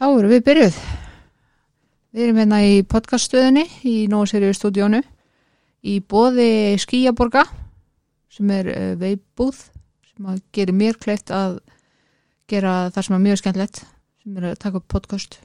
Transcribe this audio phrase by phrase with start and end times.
[0.00, 0.76] Þá erum við byrjuð.
[2.16, 5.00] Við erum hérna í podcaststöðinni í Nóaseriðu stúdíónu
[5.84, 7.42] í bóði Skíaborga
[8.32, 9.58] sem er uh, veibúð
[10.08, 11.58] sem gerir mér kleift að
[12.48, 13.80] gera það sem er mjög skemmtilegt
[14.22, 15.36] sem er að taka upp podcast.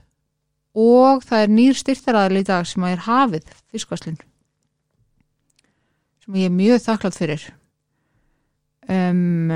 [0.72, 4.22] Og það er nýr styrtaraðal í dag sem er hafið fiskvaslinn
[6.24, 7.44] sem ég er mjög þakklátt fyrir.
[8.88, 9.52] Um,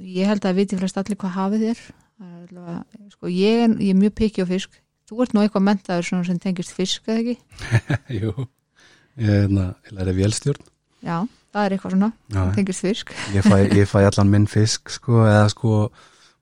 [0.00, 1.84] ég held að viti flest allir hvað hafið er
[2.48, 4.78] allavega, sko, ég, er, ég er mjög pikki á fisk
[5.08, 7.36] þú ert nú eitthvað mentaður sem tengist fisk eða ekki?
[8.20, 8.34] Jú,
[9.20, 10.70] ég er hérna, ég læri vélstjórn
[11.04, 11.18] Já,
[11.52, 15.24] það er eitthvað svona Já, tengist fisk ég fæ, ég fæ allan minn fisk sko,
[15.28, 15.74] eða sko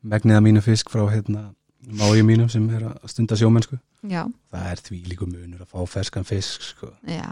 [0.03, 1.51] megniða mínu fisk frá hérna
[1.83, 3.79] mági mínum sem er að stunda sjómennsku
[4.11, 6.89] Já, það er því líku munur að fá ferskan fisk sko.
[7.07, 7.27] já,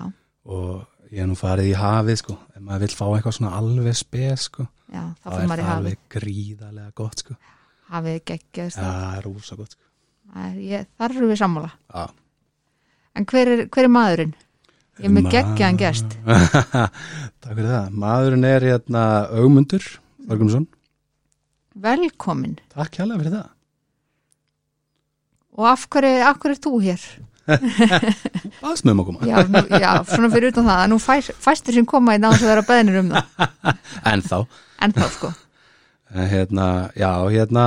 [0.46, 2.36] og ég er nú farið í hafið sko.
[2.54, 4.66] ef maður vill fá eitthvað svona alveg spes sko.
[4.86, 7.34] já, er það hafið alveg gríðarlega gott sko.
[7.90, 9.86] Hafið geggjast ja, það er rúsa gott sko.
[11.00, 11.70] þar eru við sammála.
[11.90, 12.04] Já.
[13.18, 14.34] en hver er, hver er maðurinn?
[15.00, 16.18] Ég er með Ma- geggjaðan gest.
[17.40, 17.96] Takk fyrir það.
[18.02, 19.86] Maðurinn er hérna Augmundur
[20.28, 20.68] Þorgumsson
[21.80, 23.50] Velkomin Takk hérlega fyrir það.
[25.60, 27.04] Og af hverju, af hverju er þú hér?
[28.70, 29.26] Aðsnöðum að koma.
[29.26, 30.82] Já, nú, já svona fyrir utan það.
[30.84, 33.46] Að nú fæs, fæstir sem koma í vera beðnir um það.
[34.12, 34.36] En þá.
[34.84, 35.32] En þá sko
[36.10, 37.66] hérna, Já, hérna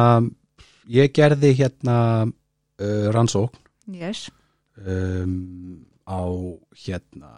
[0.91, 3.55] Ég gerði hérna uh, rannsókn
[3.88, 4.27] yes.
[4.75, 6.27] um, á
[6.75, 7.31] hérna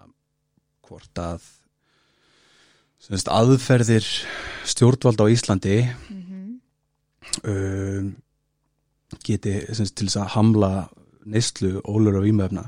[0.85, 1.45] hvort að
[3.01, 4.05] semst, aðferðir
[4.65, 5.77] stjórnvald á Íslandi
[6.09, 6.25] mm
[7.43, 8.15] um,
[9.25, 10.71] geti semst, til þess að hamla
[11.25, 12.67] neyslu ólur og vímöfna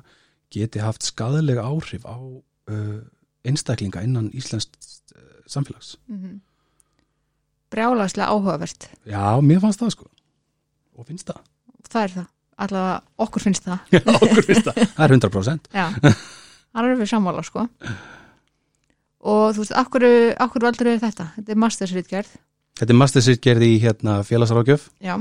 [0.54, 3.00] geti haft skadalega áhrif á uh,
[3.48, 4.70] einstaklinga innan Íslands
[5.16, 5.98] uh, samfélags.
[6.08, 6.40] -hmm.
[7.74, 8.90] Brjálagslega áhugavert.
[9.08, 10.10] Já, mér fannst það sko.
[10.98, 11.42] Og finnst það.
[11.88, 12.28] það er það,
[12.66, 13.80] allavega okkur finnst það.
[13.96, 14.82] Já, okkur finnst það.
[14.98, 15.72] Það er 100%.
[15.74, 15.86] já,
[16.74, 17.68] það er við sammála sko.
[19.28, 20.06] Og þú veist, akkur,
[20.48, 21.32] akkur valdur við þetta?
[21.38, 22.36] Þetta er mastersritgerð.
[22.78, 25.16] Þetta er mastersýrt gerði í hérna félagsrákjöf já,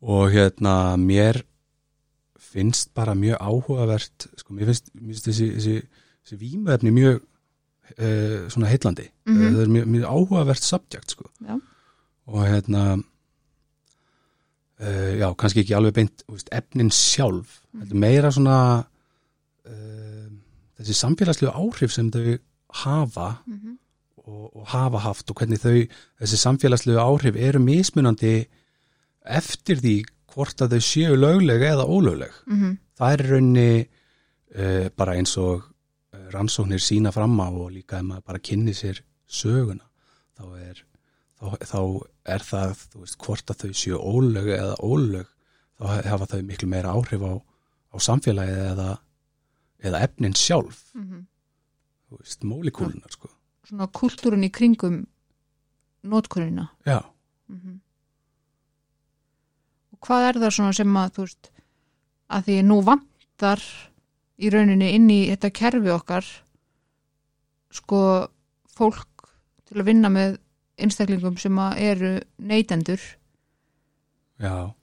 [0.00, 1.42] og hérna mér
[2.40, 5.74] finnst bara mjög áhugavert sko, mér finnst, mér finnst þessi, þessi,
[6.24, 7.20] þessi vímöfni mjög
[7.98, 9.54] uh, svona heitlandi mm Mhm.
[9.54, 11.24] það er mjög, mjög áhugavert subject sko.
[11.40, 11.60] Já.
[12.26, 13.02] og hérna
[14.80, 17.98] uh, já, kannski ekki alveg beint veist, efnin sjálf mm.
[17.98, 18.86] meira svona
[19.66, 20.28] uh,
[20.78, 22.38] þessi samfélagslegu áhrif sem þau
[22.84, 23.76] hafa mm -hmm.
[24.16, 25.86] og, og hafa haft og hvernig þau,
[26.20, 28.46] þessi samfélagslegu áhrif eru mismunandi
[29.24, 32.32] eftir því hvort að þau séu lögleg eða ólögleg.
[32.46, 32.78] Mhm.
[32.98, 33.86] Það er
[34.54, 35.73] uh, bara eins og
[36.32, 39.84] rannsóknir sína fram á og líka ef maður bara kynni sér söguna
[40.38, 40.82] þá er,
[41.40, 41.78] þá, þá
[42.34, 45.26] er það veist, hvort að þau séu ólög eða ólög
[45.78, 47.32] þá hafa þau miklu meira áhrif á,
[47.92, 48.88] á samfélagið eða,
[49.84, 51.26] eða efnin sjálf Mhm.
[52.10, 53.28] þú veist, mólekúlunar sko.
[53.66, 55.06] svona kultúrun í kringum
[56.04, 57.00] notkunina Já.
[57.48, 57.80] mm
[59.94, 61.50] og hvað er það svona sem að þú veist
[62.34, 63.62] að því nú vantar
[64.42, 66.26] í rauninni inn í þetta kerfi okkar
[67.74, 68.00] sko
[68.74, 69.28] fólk
[69.68, 70.38] til að vinna með
[70.78, 73.00] einstaklingum sem eru neytendur.
[74.42, 74.74] Já.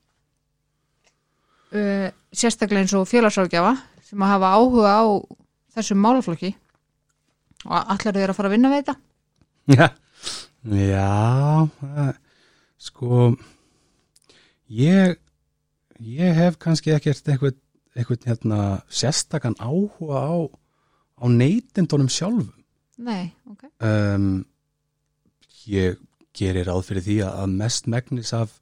[1.76, 3.74] uh, sérstaklega eins og félagsrákjafa
[4.08, 5.04] sem að hafa áhuga á
[5.76, 6.54] þessum málaflokki.
[7.68, 8.96] Og allar þeir að fara að vinna við þetta?
[9.72, 9.88] Já,
[10.66, 12.18] já það-
[12.82, 13.36] sko
[14.72, 15.20] ég
[16.02, 17.60] ég hef kannski ekkert einhvern,
[17.96, 18.60] einhvern hérna
[18.90, 20.36] sérstakann áhuga á
[21.22, 22.64] á neytendunum sjálfum.
[22.98, 23.64] Nei, ok.
[23.82, 24.46] Um,
[25.68, 25.98] ég
[26.38, 28.60] gerir ráð fyrir því að mest megnis af,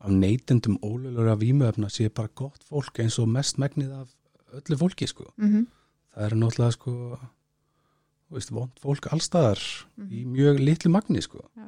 [0.00, 4.14] af neytendum ólögulega vímuefna sé bara gott fólk eins og mest megnið af
[4.60, 5.26] öllu fólki sko.
[5.36, 5.66] Mm
[6.18, 6.92] það er náttúrulega sko
[8.32, 9.60] veist, vond fólk allstaðar
[9.96, 10.08] Mhm.
[10.10, 11.44] í mjög litlu magni sko.
[11.56, 11.66] Já.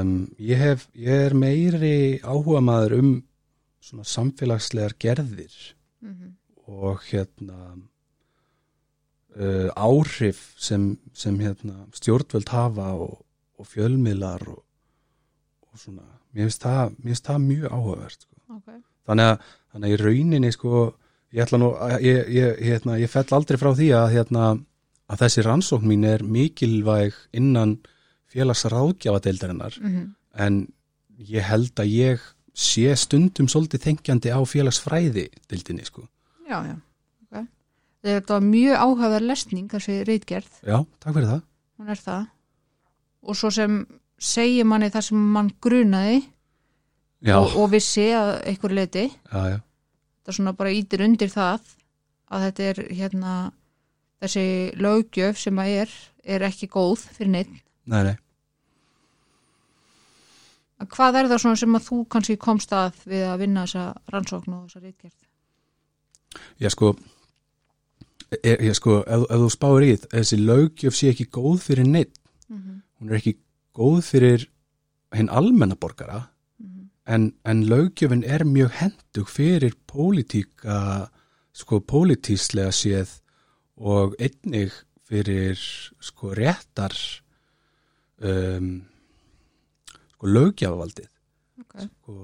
[0.00, 3.10] um, ég hef ég er meiri áhuga maður um
[3.80, 6.30] svona samfélagslegar gerðir -hmm.
[6.66, 7.60] og hérna
[9.36, 13.24] uh, áhrif sem, sem hérna stjórnvöld hafa og,
[13.58, 14.62] og fjölmiðlar og,
[15.72, 16.06] og svona
[16.36, 16.94] mér finnst það,
[17.24, 18.34] það mjög áhugavert sko.
[18.58, 18.80] okay.
[19.08, 20.84] þannig að, þannig að í rauninni sko,
[21.32, 21.72] ég ætla nú
[22.04, 24.46] ég, ég, hérna, ég fell aldrei frá því að hérna,
[25.06, 27.78] að þessi rannsókn mín er mikilvæg innan
[28.34, 30.08] félagsráðgjafadeildarinnar mm -hmm.
[30.34, 30.66] en
[31.16, 32.20] ég held að ég
[32.56, 36.06] sé stundum svolítið þengjandi á félagsfræði deildinni sko.
[36.48, 36.76] Já, já
[37.26, 37.44] okay.
[38.06, 41.44] Þetta var mjög áhugaverð lesning þessi reitgerð, Já, takk fyrir það.
[41.76, 42.26] Hún er það.
[43.26, 43.78] Og svo sem
[44.16, 46.20] segir manni það sem mann grunaði
[47.34, 49.08] og, og vissi að einhver leiti.
[49.32, 49.58] Já, já,
[50.26, 51.74] það svona bara ítir undir það
[52.32, 53.32] að þetta er hérna
[54.22, 54.46] þessi
[54.80, 57.52] löggjöf sem að er er ekki góð fyrir neitt
[57.86, 58.16] nei, nei
[60.84, 64.56] hvað er það svona sem að þú kannski komst að við að vinna þessa rannsókn
[64.56, 65.18] og þessa reitgerð
[66.60, 66.92] Já sko
[68.42, 71.88] ég, ég sko, ef, ef þú spáir í það þessi löggjöf sé ekki góð fyrir
[71.88, 72.18] neitt
[72.48, 72.80] mm -hmm.
[73.00, 73.36] hún er ekki
[73.74, 74.48] góð fyrir
[75.14, 76.26] hinn almennaborgara
[77.06, 81.08] en, en löggjöfin er mjög hendug fyrir pólitíka
[81.54, 83.20] sko pólitíslega séð
[83.76, 84.72] og einnig
[85.06, 85.58] fyrir
[86.00, 86.94] sko réttar
[88.18, 88.82] um,
[90.16, 91.08] sko lögjafavaldið
[91.62, 91.86] okay.
[91.86, 92.16] sko,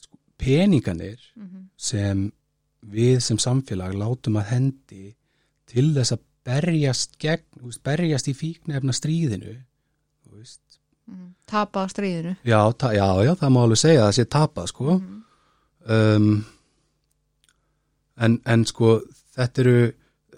[0.00, 1.68] sko peninganir mm -hmm.
[1.76, 2.32] sem
[2.86, 5.16] við sem samfélag látum að hendi
[5.66, 9.56] til þess að berjast gegn, veist, berjast í fíknefna stríðinu
[11.06, 11.34] mm.
[11.46, 14.98] tapa stríðinu Já, ta já, já, það má alveg segja að það sé tapað sko
[14.98, 15.22] mm.
[15.96, 16.44] um,
[18.16, 19.00] en, en sko
[19.36, 19.92] þetta eru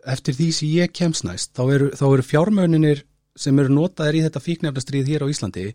[0.08, 3.04] eftir því sem ég kemst næst þá eru, eru fjármöninir
[3.38, 5.66] sem eru notaðir í þetta fíknefnastríð hér á Íslandi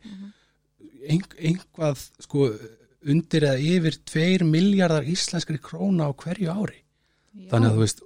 [1.07, 2.49] ein, einhvað sko
[3.03, 7.49] undir eða yfir 2 miljardar íslenskri króna á hverju ári Já.
[7.51, 8.03] þannig að þú veist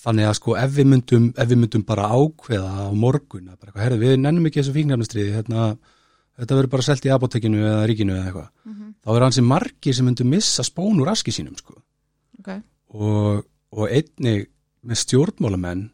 [0.00, 4.14] þannig að sko ef við myndum, ef við myndum bara ákveða á morgun herri, við
[4.20, 5.66] nennum ekki þessu fíknefnastriði hérna,
[6.40, 8.94] þetta verður bara selt í apotekinu eða ríkinu eða eitthvað Mhm.
[9.04, 11.76] þá er hansi margir sem myndum missa spón úr aski sínum sko
[12.38, 12.60] okay.
[12.92, 14.48] og, og einnig
[14.84, 15.90] með stjórnmálamenn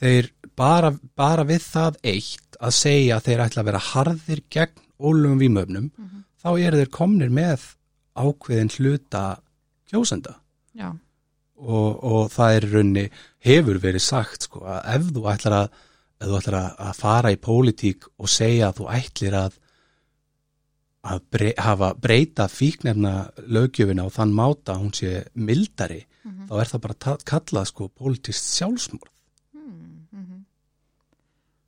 [0.00, 4.82] þeir bara, bara við það eitt að segja að þeir ætla að vera harðir gegn
[5.00, 6.24] ólögum vímöfnum Mhm.
[6.42, 7.60] þá eru þeir komnir með
[8.16, 9.24] ákveðin hluta
[9.90, 10.34] kjósenda
[11.56, 13.10] og, og það er raunni
[13.44, 15.68] hefur verið sagt sko að ef þú ætlar að,
[16.20, 19.58] ef þú ætlar að, fara í pólitík og segja að þú ætlir að
[21.04, 23.10] að brey, hafa breyta fíknefna
[23.52, 26.46] löggjöfina og þann máta að hún sé mildari Mhm.
[26.48, 26.94] þá er það bara
[27.24, 29.13] kallað sko mm -hmm.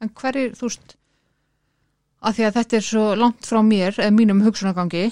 [0.04, 0.96] En hverjir, þú veist
[2.26, 5.04] að því að þetta er svo langt frá mér eða mínum hugsunagangi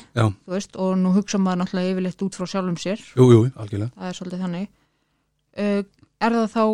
[0.50, 3.02] veist, og nú hugsa maður náttúrulega yfirleitt út frá sjálfum sér.
[3.14, 3.92] Jú, jú, algjörlega.
[3.94, 4.68] Það er svolítið þannig.
[5.54, 5.80] Uh,
[6.24, 6.64] er það þá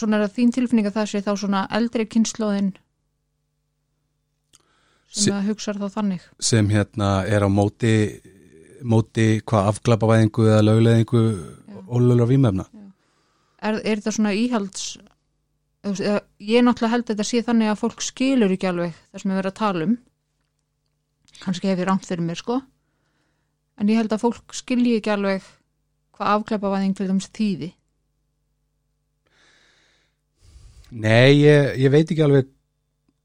[0.00, 2.70] svona er það þín tilfinning að það sé þá svona eldri kynnslóðin
[5.10, 6.26] sem að hugsa þá þannig?
[6.38, 7.94] Sem hérna er á móti
[8.86, 11.22] móti hvað afglapavæðingu eða lögleðingu
[11.90, 12.66] ólöglega vímefna
[13.60, 14.94] er, er þetta svona íhalds
[15.80, 19.40] ég náttúrulega held að þetta sé þannig að fólk skilur ekki alveg það sem er
[19.40, 19.96] verið að tala um.
[21.40, 22.60] Kannski hef ég rangt fyrir mér sko.
[23.80, 25.46] En ég held að fólk skilji ekki alveg
[26.16, 27.70] hvað afkleipavæðing til dæmis þýði.
[30.90, 32.50] Nei, ég, ég veit ekki alveg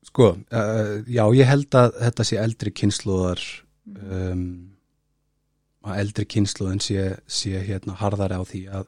[0.06, 3.42] sko, uh, já, ég held að þetta sé eldri kynnslóðar
[3.90, 4.46] um,
[5.86, 8.86] að eldri kynnslóðin sé, sé hérna harðari á því að,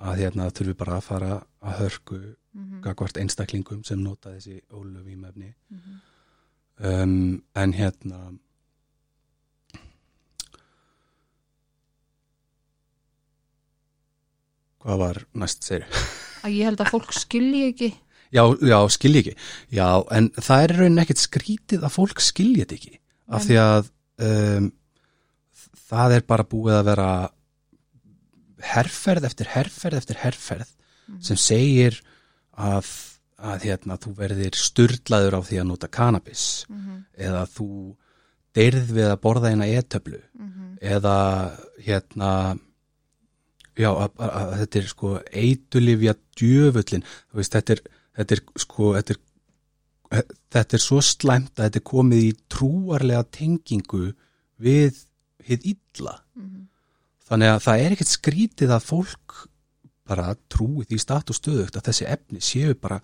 [0.00, 1.30] að hérna þurfi bara að fara
[1.60, 2.20] að hörku
[2.56, 3.20] mm -hmm.
[3.20, 7.02] einstaklingum sem nota þessi ólöfímefni Mm -hmm.
[7.02, 8.38] um, en hérna
[14.80, 15.86] hvað var næst segir
[16.42, 17.94] að ég held að fólk skilji ekki
[18.34, 19.34] Já, já, skilji ekki.
[19.70, 22.98] Já, en það er í rauninni ekkert skrítið að fólk skilji þetta ekki.
[23.28, 23.46] Af Nei.
[23.46, 23.90] því að
[24.26, 24.66] um,
[25.86, 27.10] það er bara búið að vera
[28.74, 30.72] herferð eftir herferð eftir herferð
[31.06, 31.20] Mhm.
[31.22, 32.00] sem segir
[32.56, 32.86] að,
[33.38, 37.00] að hérna, þú verðir sturlaður á því að nota cannabis mm -hmm.
[37.18, 37.68] eða þú
[38.56, 40.78] deyrð við að borða eina e-töflu Mhm.
[40.80, 41.16] eða
[41.84, 42.58] hérna
[43.76, 47.80] já, að, að, að þetta er sko eitulifja djöfullin veist, þetta er,
[48.16, 53.24] þetta er sko þetta er, þetta er svo slæmt að þetta er komið í trúarlega
[53.30, 54.14] tengingu
[54.60, 55.04] við
[55.44, 56.68] hið illa Mhm.
[57.28, 59.48] þannig að það er ekkert skrítið að fólk
[60.08, 63.00] bara trúið í statu stöðugt að þessi efni séu bara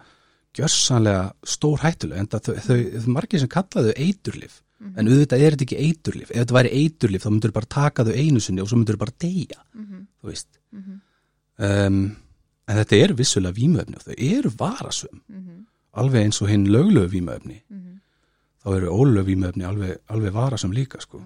[0.55, 4.99] gjörsanlega stór hættuleg en það, þau, þau, þau margir sem kallaðu eiturlif Mhm.
[4.99, 8.17] en auðvitað er þetta ekki eiturlif ef þetta væri eiturlif þá myndur bara taka þau
[8.19, 10.07] einu sinni og svo myndur bara deyja Mhm.
[10.21, 11.01] þú veist Mhm.
[11.59, 12.17] um,
[12.69, 15.67] en þetta eru vissulega vímöfni og þau eru varasum Mhm.
[15.95, 18.01] alveg eins og hinn löglöfu vímöfni Mhm.
[18.65, 21.23] þá eru ólöfu vímöfni alveg, alveg varasum líka sko.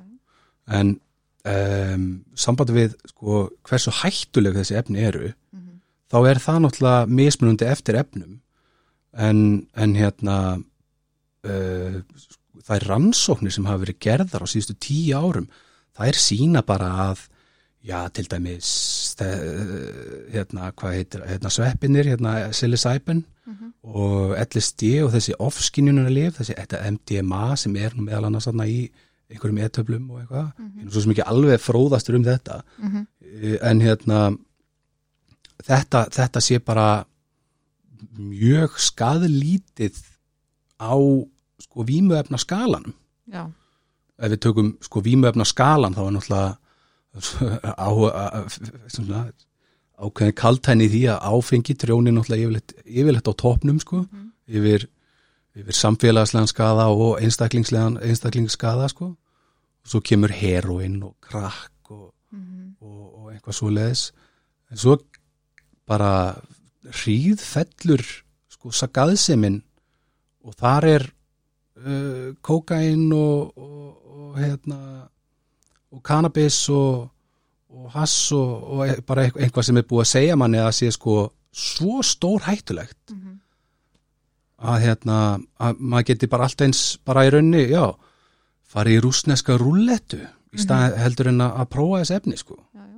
[0.69, 1.01] en
[1.47, 5.66] um, sambandi við sko, hversu hættuleg þessi efni eru Mhm.
[6.13, 8.41] Þá er það náttúrulega mismunandi eftir efnum.
[9.17, 9.39] En,
[9.75, 10.37] en hérna
[11.47, 12.01] uh,
[12.67, 15.47] það er rannsóknir sem hafa verið gerðar á síðustu tíu árum
[15.97, 17.23] það er sína bara að
[17.87, 18.69] já, til dæmis
[19.17, 23.25] þe- hérna, hvað heitir, hérna sveppinir hérna psilocybin,
[23.87, 26.57] og LSD og þessi off-skinjunarlif, þessi
[26.91, 28.89] MDMA sem er nú meðal annars þarna í
[29.31, 33.07] einhverjum etöflum og eitthvað, er nú svo sem ekki alveg fróðastur um þetta, Mhm.
[33.27, 34.19] Eh, en hérna
[35.67, 36.89] þetta, þetta sé bara
[38.17, 39.99] mjög skaðlítið
[40.77, 40.95] á
[41.65, 42.95] sko vímuefna skalanum
[43.33, 43.47] já,
[44.21, 46.57] ef við tökum sko vímuefna skalan þá er náttúrulega
[47.65, 47.89] á,
[49.97, 54.03] ákveðin kaltæni því að áfengi trjóni náttúrulega yfirleitt, yfirleitt á topnum sko,
[54.47, 54.85] yfir,
[55.57, 59.15] yfir samfélagslegan skada og einstaklingslegan einstaklingsskada sko.
[59.17, 62.11] Og svo kemur heroin og krakk og,
[62.83, 64.09] og, og eitthvað svo leðis
[64.73, 64.99] en svo
[65.87, 66.13] bara
[66.87, 68.03] hríðfellur
[68.53, 69.61] sko sagaðseminn
[70.47, 74.81] og þar er uh, kókain og, og, og hérna
[75.95, 77.07] og cannabis og,
[77.73, 80.91] og hass og, og e- bara eitthvað sem er búið að segja manni að sé
[80.95, 81.17] sko
[81.57, 83.15] svo stór hættulegt.
[84.57, 85.17] Að hérna
[85.61, 87.93] að maður geti bara allt eins bara í raunni, já
[88.67, 90.19] farið í rúsneska rúllettu
[90.53, 92.57] í stað heldur en að prófa þess efni sko.
[92.75, 92.96] Já, já.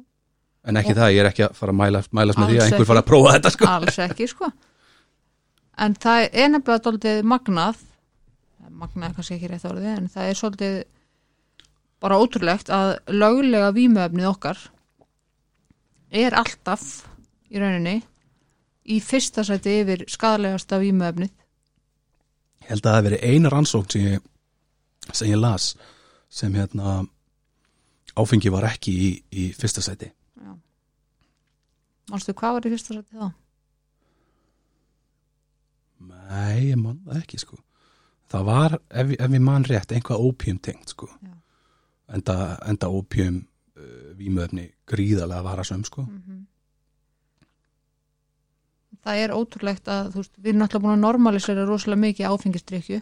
[0.66, 2.80] En ekki það, ég er ekki að fara að mæla, mælast með því að einhver
[2.82, 2.88] ekki.
[2.90, 3.68] fara að prófa þetta sko.
[3.74, 4.50] Alls ekki sko.
[5.78, 7.84] En það er nefnilega dóltið magnað
[8.78, 10.76] magnað er kannski ekki rétt orðið en það er svolítið
[12.02, 14.60] bara ótrúlegt að löglega vímuefnið okkar
[16.14, 16.84] er alltaf
[17.50, 17.98] í rauninni
[18.88, 21.32] í fyrsta sæti yfir skadalegasta vímuefnið.
[22.64, 24.28] Ég held að það hafi verið eina rannsókn sem ég,
[25.10, 25.72] sem ég las
[26.28, 27.00] sem hérna
[28.18, 30.10] áfengi var ekki í, í fyrsta sæti
[32.08, 33.30] Manstu hvað var í fyrsta sæti þá?
[36.08, 37.58] Nei, ég man það ekki sko.
[38.28, 41.08] Það var, ef, ef ég man rétt einhvað ópjum tengt sko.
[41.24, 41.34] Já.
[42.14, 42.36] enda,
[42.68, 46.06] enda ópjum uh, vímöfni gríðarlega varasöm sko.
[49.04, 53.00] Það er ótrúlegt að þú veist, við erum náttúrulega búin að normalisera rosalega mikið áfengistrykju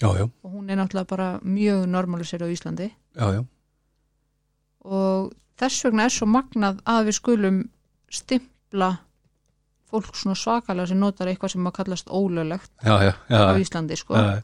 [0.00, 2.88] og hún er náttúrulega bara mjög normalisera á Íslandi.
[3.14, 3.42] Já, já,
[4.80, 7.60] og þess vegna er svo magnað að við skulum
[8.10, 8.90] stimpla
[9.90, 13.60] fólk svona svakalega sem notar eitthvað sem að kallast ólöglegt já, já, já, á já,
[13.64, 14.16] Íslandi sko.
[14.16, 14.42] Já.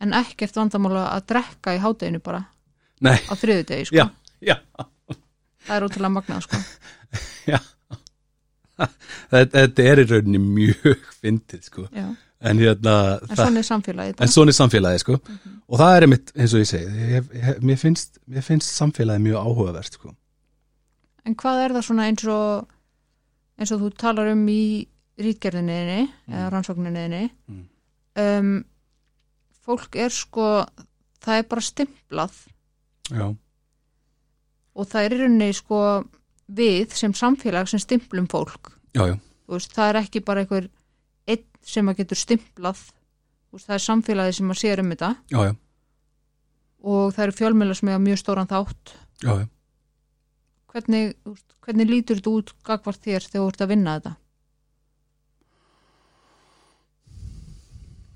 [0.00, 2.44] en ekkert vandamála að drekka í hádeginu bara
[3.04, 3.96] Nei, á þriðudegi sko.
[3.98, 4.06] Já,
[4.40, 4.56] já.
[5.64, 6.60] Það er ótrúlega magnað sko.
[9.30, 11.86] Þetta, þetta er í rauninni mjög fyndið sko.
[11.94, 12.08] Já.
[12.44, 15.16] En hérna en svona er samfélagið en svona er samfélagið sko.
[15.64, 19.24] Og það er einmitt eins og ég segi ég, ég, mér, finnst, mér finnst samfélagið
[19.26, 20.12] mjög áhugavert sko.
[21.24, 22.74] En hvað er það svona eins og
[23.58, 24.62] eins og þú talar um í
[25.24, 27.64] rítgerðinniðinni eða rannsókninniðinni Mm.
[28.18, 28.64] um,
[29.64, 30.48] fólk er sko
[31.24, 32.34] það er bara stimplað.
[33.10, 33.26] Já,
[34.74, 35.80] og það er í rauninni sko
[36.54, 38.72] við sem samfélag sem stimplum fólk.
[38.94, 39.16] Já, já,
[39.50, 40.68] veist, það er ekki bara einhver
[41.30, 42.80] einn sem að getur stimplað
[43.54, 45.10] veist, það er samfélagi sem að sér um þetta.
[45.32, 45.52] Já, já,
[46.84, 48.94] og það eru fjölmjöla sem eiga mjög stóran þátt.
[49.24, 49.32] Já,
[50.74, 54.14] hvernig, veist, hvernig lítur þetta út gagvart þér þegar þú ert að vinna þetta?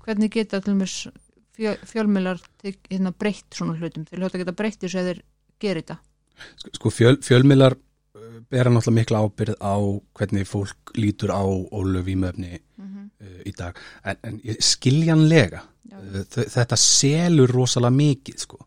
[0.05, 0.93] Hvernig geta til dæmis
[1.57, 4.05] fjö, fjölmjölar hérna breytt svona hlutum?
[4.09, 5.21] Þeir hljóta geta breytt þess að þeir
[5.61, 5.97] gera þetta.
[6.61, 7.88] Sko- sko fjöl, fjölmiðlar uh,
[8.49, 9.75] bera náttúrulega mikla ábyrð á
[10.17, 13.77] hvernig fólk lítur á ólu vímöfni mm uh, í dag.
[14.03, 18.61] En, en skiljanlega uh, þetta selur rosalega mikið sko.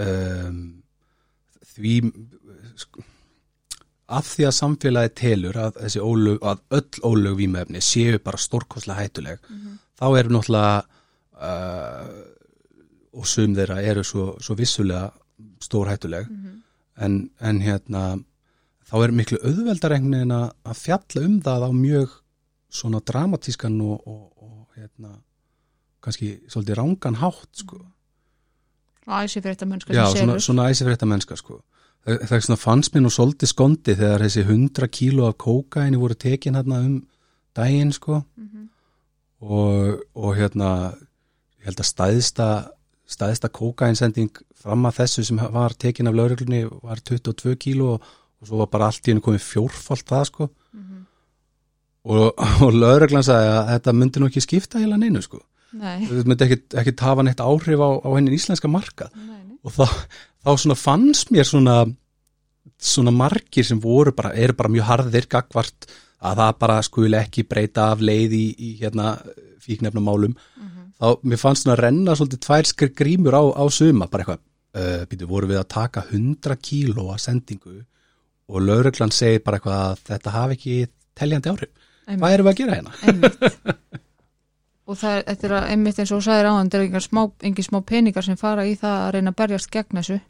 [0.00, 0.82] Um,
[1.74, 1.94] því
[2.78, 3.04] sko,
[4.10, 9.42] af því að samfélagi telur að ólög, að öll ólög vímöfni séu bara stórkostlega hættuleg
[9.98, 10.82] þá eru náttúrulega
[11.36, 12.08] uh,
[13.10, 15.10] og sum þeirra eru svo, svo vissulega
[15.60, 16.28] stórhættuleg.
[17.00, 18.02] En, en hérna
[18.90, 22.14] þá er miklu auðveldar einhvern veginn að fjalla um það á mjög
[22.70, 25.16] svona dramatískan og, og, og hérna
[26.04, 27.80] kannski svolítið rángan hátt sko.
[29.06, 31.60] og æsi fyrir þetta mennska Já, svona, svona æsifrétta mennska sko.
[32.06, 35.98] það, það er svona fannst mér nú svolítið skondi þegar þessi 100 kíló af kókaini
[36.00, 37.00] voru tekin hérna um
[37.56, 38.68] daginn sko Mhm.
[39.40, 40.94] og, og hérna
[41.60, 42.48] ég held að stæðsta
[43.10, 44.30] stæðsta kókainsending
[44.60, 48.02] fram að þessu sem var tekin af lauruglunni var 22 kíló og,
[48.40, 50.50] og svo var bara allt í hennu komið fjórfalt það sko.
[50.76, 50.98] Mhm.
[52.10, 55.42] og, og lauruglan sagði að þetta myndi nú ekki skipta heila neinu sko.
[55.76, 59.12] Nei, þetta myndi ekki, ekki hafa neitt áhrif á, á henni íslenska markað.
[59.14, 59.84] Nei, og þá,
[60.42, 61.82] þá svona fannst mér svona
[62.80, 65.88] svona margir sem voru bara, eru bara mjög harðir gagvart
[66.20, 69.14] að það bara skuli ekki breyta af leið í, í hérna
[69.64, 70.34] fíknefnamálum
[71.00, 74.42] þá mér fannst svona að renna svolítið tvær skr grímur á, á suma bara eitthvað,
[74.76, 77.78] uh, býtu, voru við að taka 100 kíló að sendingu
[78.50, 80.76] og lauruglan segir bara eitthvað að þetta hafi ekki
[81.18, 81.70] teljandi áhrif
[82.06, 82.94] einmitt, hvað erum við að gera hérna?
[83.06, 84.00] einmitt.
[84.90, 87.06] og það er, þetta er að, einmitt eins og þú sagðir áðan, þetta er engin
[87.06, 90.20] smá, engin smá peningar sem fara í það að reyna að berjast gegn þessu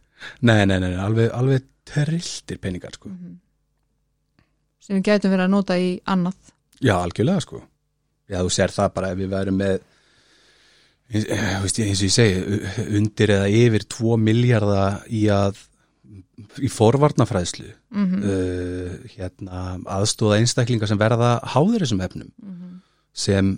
[0.44, 3.08] Nei, nei, nei, alveg, alveg trilltir peningar sko.
[4.84, 7.62] sem við gætum verið að nota í annað Já, algjörlega sko
[8.30, 9.80] Já, þú sér það bara ef við værum með
[11.10, 11.56] eins, eh,
[11.88, 12.60] eins og ég segi
[13.00, 15.58] undir eða yfir 2 miljardar í að
[16.60, 19.60] í forvarnafræðslu mm uh, hérna,
[19.98, 22.30] aðstóða einstaklinga sem verða háður þessum efnum
[23.12, 23.52] sem,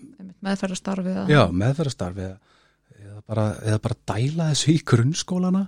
[0.45, 5.67] meðferðarstarfi eða- já, meðferðastarfi eða, bara, eða bara dæla þessu í grunnskólana.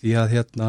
[0.00, 0.68] Því að hérna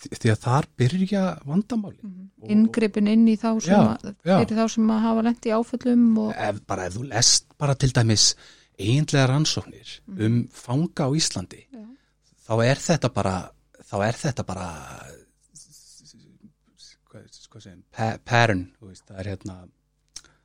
[0.00, 1.98] því, að þar byrja vandamáli
[2.40, 4.36] Og- inngripin inn í þá sem Já, að, já.
[4.38, 7.74] fyrir þá sem að hafa lent í áföllum og ef, bara ef þú lest bara
[7.74, 8.30] til dæmis
[8.80, 11.82] eiginlega rannsóknir um fanga á Íslandi Já.
[12.46, 13.34] þá er þetta bara
[13.90, 14.68] þá er þetta bara
[17.10, 19.58] hvað, hvað segum pa pattern, þú veist, það er hérna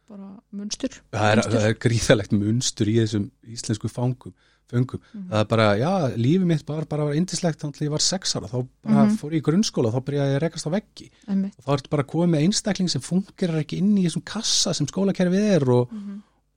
[0.09, 0.99] bara munstur.
[1.13, 4.35] Það er, það er gríðalegt munstur í þessum íslensku fangum
[4.65, 4.97] föngum,
[5.29, 8.31] það er bara, já, lífið mitt bara, bara var indislegt þannig að ég var sex
[8.33, 9.17] ára, þá bara Mhm.
[9.21, 11.09] fór ég í grunnskóla, þá byrjaði ég að rekast á veggi.
[11.29, 14.73] Einmitt, og þá ertu bara komið með einstakling sem fungerar ekki inn í þessum kassa
[14.73, 15.93] sem skólakerfið er og,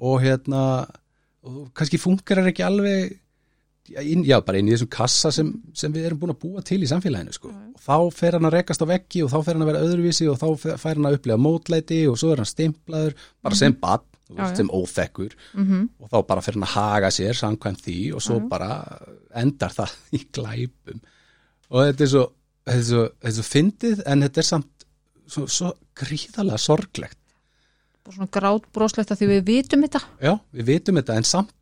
[0.00, 0.62] og hérna
[1.44, 3.18] og kannski fungerar ekki alveg
[4.02, 6.80] inn, já, bara inn í þessum kassa sem, sem við erum búin að búa til
[6.84, 7.48] í samfélaginu sko.
[7.52, 10.28] og þá fer hann að rekast á veggi og þá fer hann að vera öðruvísi
[10.32, 14.04] og þá fer- hann að upplega mótlæti og svo er hann stimplaður bara sem badn,
[14.28, 14.56] þú Já, veist, já.
[14.60, 15.36] sem óþekkur.
[15.56, 18.48] Mm og þá bara fer hann að haga sér samkvæmt því og svo já.
[18.48, 18.70] bara
[19.34, 21.00] endar það í glæpum.
[21.72, 22.24] Og þetta er svo
[22.68, 24.84] þetta er svo, þetta er svo fyndið en þetta er samt
[25.28, 27.16] svo, svo gríðalega sorglegt.
[28.04, 30.00] Bara svona grátbroslegt að því við vitum þetta.
[30.24, 31.54] Já, við vitum þetta en samt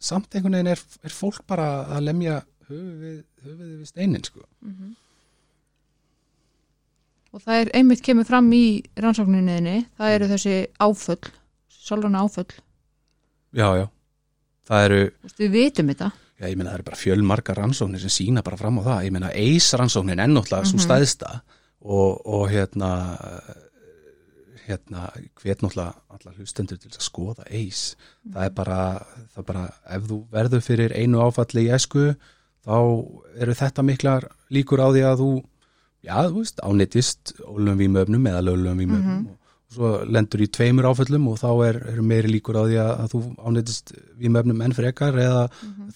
[0.00, 2.40] samt einhvern veginn er, er fólk bara að lemja
[2.70, 4.44] höfuðið höfuð við steinin sko.
[7.30, 8.64] Og það er einmitt kemur fram í
[8.98, 11.20] rannsókninniðinni, það eru þessi áföll
[11.80, 12.50] sálrana áföll,
[13.56, 13.86] já, já,
[14.68, 16.10] það eru veist, við vitum þetta.
[16.40, 19.14] Já, ég meina það eru bara fjölmargar rannsóknir sem sína bara fram á það, ég
[19.16, 21.32] meina eis rannsóknin er náttúrulega svo stæðsta
[21.80, 22.90] og, og hérna
[24.70, 25.08] hérna,
[25.42, 28.82] hvet náttúrulega allar hlustendur til að skoða eis það er bara,
[29.34, 29.64] það er bara
[29.96, 32.12] ef þú verður fyrir einu áfalli í esku
[32.66, 32.78] þá
[33.40, 35.30] eru þetta miklar líkur á því að þú
[36.06, 40.88] já, þú veist, ánýttist ólum vímöfnum eða lögum vímöfnum og, og svo lendur í tveimur
[40.90, 44.76] áföllum og þá er, eru meiri líkur á því að, að þú ánýttist vímöfnum enn
[44.76, 45.44] frekar eða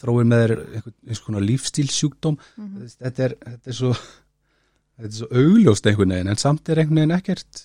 [0.00, 2.38] þróir með þér einhvern, einhvern konar lífstílsjúkdóm.
[2.94, 3.94] Þetta, er, þetta er svo
[4.94, 7.64] þetta er svo augljóst einhvern veginn en samt er einhvern veginn ekkert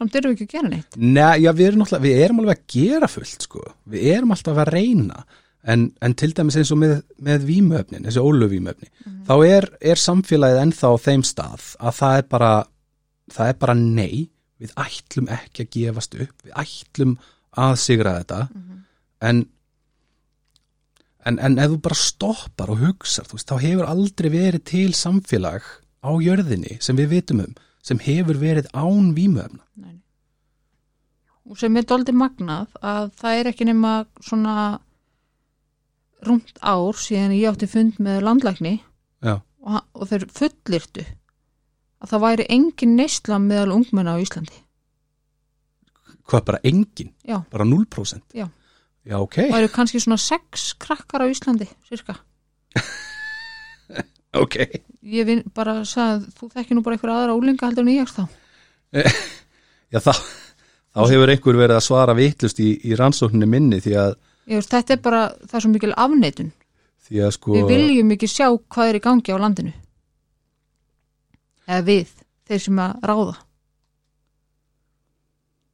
[0.00, 0.96] samt erum við ekki að gera neitt.
[0.96, 3.62] Nei, já, við erum, við erum alveg að gera fullt sko.
[3.92, 5.24] við erum alltaf að reyna.
[5.60, 8.88] En, en til dæmis eins og með, með vímöfnin, þessi óluvímöfni
[9.28, 12.52] þá er, er samfélagið ennþá á þeim stað að það er bara
[13.30, 14.14] það er bara nei,
[14.60, 17.16] við ætlum ekki að gefast upp, við ætlum
[17.60, 18.40] að sigra þetta.
[19.28, 19.42] En,
[21.28, 25.66] en en ef þú bara stoppar og veist, þá hefur aldrei verið til samfélag
[26.00, 29.96] á jörðinni sem við vitum um, sem hefur verið án vímöfna Nei.
[31.48, 34.54] og sem er dóldi magnað að það er ekki nema svona
[36.26, 38.76] rúmt ár síðan ég átti fund með landlækni
[39.24, 41.04] og, og þeir fullirtu
[42.00, 44.56] að það væri engin neysla meðal ungmenna á Íslandi.
[46.30, 48.46] Hvað bara engin, já, bara 0% Já.
[49.04, 52.18] Já, ok, það eru kannski svona sex krakkar á Íslandi, cirka
[54.42, 54.56] ok
[55.02, 58.24] ég vin, bara sagði, þú þekki nú bara einhverja aðra úlinga heldur en ég þá?
[59.92, 60.12] Já, þá,
[60.94, 64.16] þá hefur einhver verið að svara vitlust í, í rannsókninni minni því að,
[64.50, 66.52] ég þetta er bara, það er svo mikil afneitun.
[67.08, 69.72] því að sko við viljum ekki sjá hvað er í gangi á landinu.
[71.70, 72.08] Eða við,
[72.46, 73.36] þeir sem að ráða.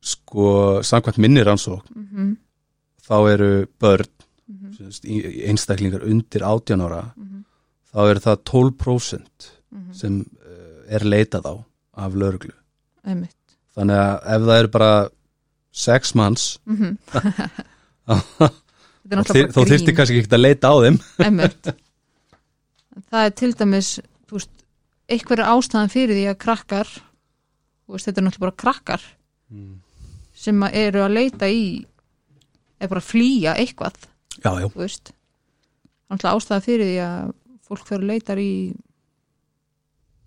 [0.06, 0.46] Sko,
[0.86, 2.36] samkvæmt minni rannsókn mm -hmm.
[3.08, 4.06] þá eru börn
[5.04, 7.44] í- í einstaklingar undir 18 ára Mhm.
[7.96, 9.92] Þá eru það 12% Mhm.
[9.98, 11.54] sem uh, er leitað á
[12.06, 12.14] af
[13.04, 13.34] einmitt.
[13.76, 14.90] Þannig að ef það eru bara
[15.76, 16.96] sex manns mm
[18.06, 19.58] er þyr- þá
[19.90, 19.96] grín.
[19.98, 20.98] kannski ekki að leita á þeim.
[23.10, 23.90] Það er til dæmis
[24.32, 24.50] veist,
[25.12, 26.88] einhver er ástæðan fyrir því að krakkar
[27.90, 29.04] veist, þetta er náttúrulega bara krakkar
[30.36, 31.60] sem að eru að leita í
[32.80, 33.98] eða bara flýja eitthvað
[34.40, 35.12] Já, já, veist.
[36.10, 37.34] Náttúrulega ástæðan fyrir því að
[37.66, 38.74] fólk fyrir leitar í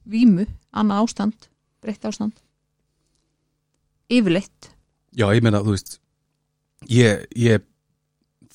[0.10, 1.48] vímu, annað ástand
[1.80, 2.36] breytt ástand.
[4.10, 4.72] Yfirleitt.
[5.16, 6.00] Já, ég meina, þú veist
[6.90, 7.64] ég, ég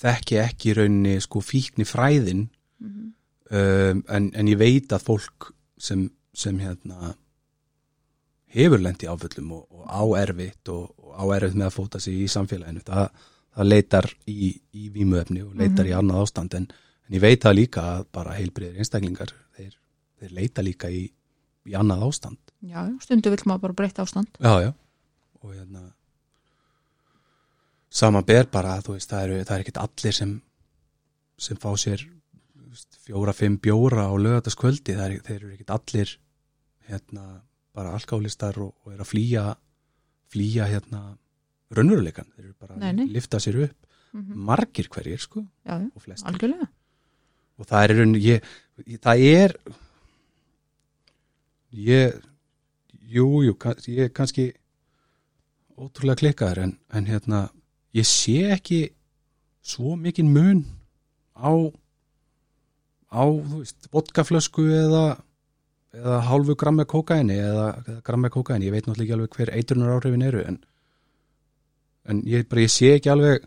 [0.01, 2.49] þekki ekki í rauninni sko fíkni fræðin
[2.85, 3.13] Mhm.
[3.55, 7.15] um, en, en ég veit að fólk sem, sem hérna
[8.55, 12.01] hefur lent í áföllum og, og á erfitt og, og á erfitt með að fóta
[12.03, 13.09] sig í samfélaginu það,
[13.57, 16.67] það leitar í, í vímuefni og leitar í annað ástand en,
[17.09, 19.75] en ég veit það líka að bara heilbriðir einstaklingar þeir,
[20.21, 21.05] þeir leita líka í,
[21.69, 22.41] í annað ástand.
[22.65, 24.41] Já, stundu vill maður bara breytta ástand.
[24.41, 24.73] Já, já.
[25.45, 25.91] Og hérna
[27.95, 30.35] saman ber bara þú veist, það eru, það er ekkert allir sem
[31.45, 36.15] sem fá sér þú veist, fjóra, fimm bjóra á lögataskvöldi er, þeir eru ekkert allir
[36.89, 37.27] hérna,
[37.75, 39.45] bara alkálistar og, og er að flýja
[40.35, 41.03] flýja hérna
[41.75, 43.81] raunveruleikan, þeir eru bara að lifta sér upp
[44.15, 45.41] mm margir hverjir sko.
[45.67, 46.69] Já, og flest algjörlega
[47.59, 48.53] og það er rauninni ég,
[49.05, 49.57] það er
[51.75, 52.21] ég
[53.15, 53.57] jú, jú,
[53.91, 54.51] ég er kannski
[55.75, 57.47] ótrúlega klikkaður en, en hérna,
[57.95, 58.81] ég sé ekki
[59.65, 60.65] svo mikinn mun
[61.35, 61.51] á
[63.15, 65.07] á, þú veist, vodkaflösku eða
[65.95, 69.93] eða hálfu grammi kókaini eða, eða grammi kókaini, ég veit náttúrulega ekki alveg hver eitrunar
[69.95, 70.57] áhrifin eru en,
[72.11, 73.47] en ég, bara, ég sé ekki alveg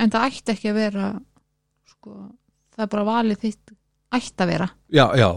[0.00, 1.10] en það ætti ekki að vera
[2.02, 2.18] sko,
[2.74, 3.72] það er bara valið þitt
[4.12, 4.68] ætti að vera.
[4.90, 5.30] Já, já,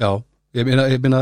[0.00, 0.10] já.
[0.54, 1.20] Ég meina, ég meina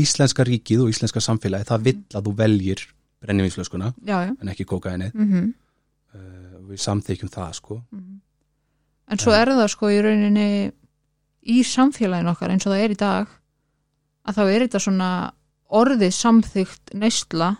[0.00, 2.84] íslenska ríkið og íslenska samfélagi, það vill að þú veljir
[3.22, 5.50] brennivínsflöskuna en ekki kókainið mm
[6.16, 7.76] uh, við samþykjum það sko.
[9.12, 10.72] En svo er það sko í rauninni
[11.52, 13.32] í samfélaginu okkar eins og það er í dag
[14.22, 15.10] að þá er þetta svona
[15.72, 17.50] orðið samþygt neysla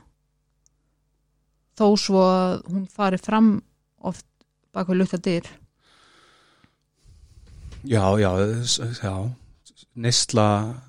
[1.76, 3.52] þó svo að hún fari fram
[3.98, 4.26] oft
[4.72, 5.48] bak við lukta dyr
[7.84, 8.30] Já, já,
[9.02, 9.14] já
[9.94, 10.46] neysla,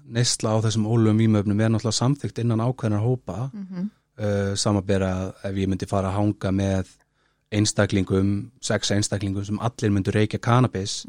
[0.07, 3.87] neysla á þessum ólum ímöfnum er náttúrulega samþykt innan ákveðnar hópa mm -hmm.
[4.23, 6.87] uh, samabera ef ég myndi fara að hanga með
[7.51, 11.05] einstaklingum, sex einstaklingum sem allir myndu reykja kannabis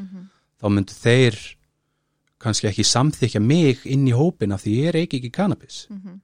[0.60, 1.36] þá myndu þeir
[2.38, 6.20] kannski ekki samþykja mig inn í hópin af því ég reyki ekki kannabis Mhm.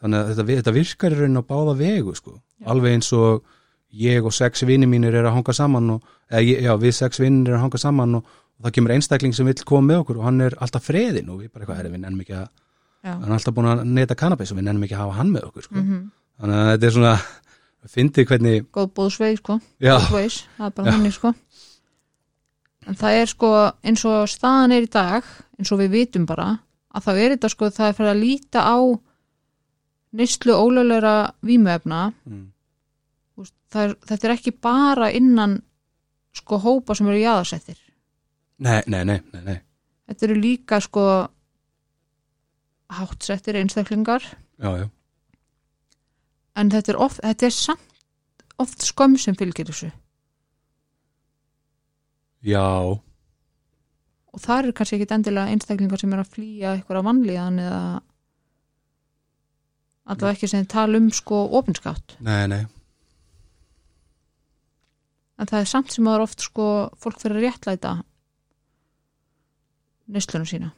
[0.00, 2.40] þannig að þetta, þetta virkar í raunin á báða vegu sko.
[2.60, 2.66] Já.
[2.70, 3.44] alveg eins og
[3.92, 7.52] ég og sex vinni mínir er að hanga saman og, eða, já, við sex vinnir
[7.52, 8.24] er að hanga saman og,
[8.58, 11.40] og það kemur einstakling sem vill koma með okkur og hann er alltaf freðin og
[11.42, 12.48] við bara eitthvað, "Herra, við nennum ekki að
[13.04, 13.12] já.
[13.12, 15.46] Hann er alltaf búin að neta kannabis og við nennum ekki að hafa hann með
[15.50, 15.74] okkur sko.
[15.80, 17.16] mm þannig að þetta er svona
[17.90, 19.60] fyndið hvernig, góð bóðsveig sko.
[20.12, 21.34] Ways, það er bara þannig sko.
[22.88, 23.50] En það er sko
[23.84, 25.24] eins og staðan er í dag
[25.58, 26.58] eins og við vitum bara
[26.94, 28.78] að þá er þetta sko það er fyrir að líta á
[30.16, 31.14] nýstlu ólöfleira
[31.46, 32.59] vímuefna mm, það
[33.42, 35.58] er, þetta er ekki bara innan
[36.36, 37.78] sko hópa sem eru jáðarsettir
[38.62, 39.58] nei, nei, nei, nei, nei.
[40.10, 41.04] þetta eru líka sko
[42.90, 44.24] háttsettir einstaklingar.
[44.58, 44.88] Já, já,
[46.60, 49.88] en þetta er, oft, þetta er samt oft skömm sem fylgir þessu.
[52.44, 52.64] Já.
[54.30, 57.84] Og það eru kannski ekki endilega einstaklingar sem eru að flýja eitthvað vanlíðan eða
[60.10, 62.16] allavega ekki sem tala um sko opinskátt.
[62.26, 62.62] Nei, nei,
[65.40, 66.66] en það er samt sem er oft sko
[67.00, 67.94] fólk fyrir að réttlæta
[70.10, 70.72] neyslunum sína.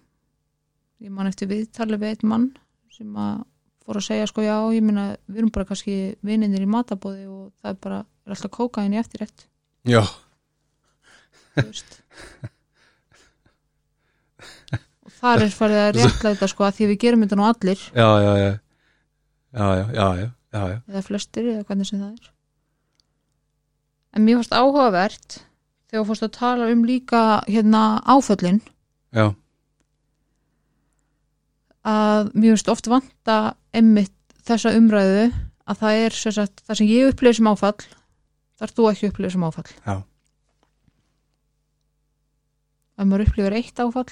[1.02, 2.48] Ég man eftir viðtali við einn mann
[2.92, 3.42] sem að
[3.82, 7.44] fór að segja sko já, ég meina við erum bara kannski vininir í matabóði og
[7.58, 9.46] það er bara er alltaf kókain í eftirrætt
[9.88, 10.02] já,
[15.02, 17.80] og þar er farið að réttlæta sko að því við gerum þetta nú allir.
[17.96, 18.32] Já, já.
[19.52, 20.78] Já, já, já, já, já, já.
[20.88, 22.30] eða flestir eða hvernig sem það er
[24.12, 25.38] en mér fannst áhugavert
[25.92, 28.60] þegar fórst að tala um líka hérna áföllin
[29.12, 29.32] já.
[31.84, 33.38] að mér finnst oft vanta
[33.76, 35.26] emmitt þessa umræðu
[35.68, 37.84] að það er sem sagt, það sem ég upplifir sem áfall
[38.60, 39.96] þar þú ekki upplifir sem áfall Já.
[42.98, 44.08] ef maður upplifir eitt áfall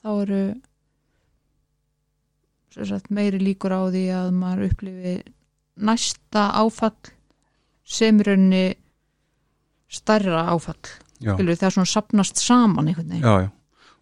[0.00, 0.44] þá eru
[2.74, 5.18] sem sagt, meiri líkur á því að maður upplifi
[5.84, 7.12] næsta áfall
[7.84, 8.64] sem í
[9.94, 10.80] stærra áfall.
[11.24, 13.50] Skilur, það er svona sapnast saman einhvern veginn já, já.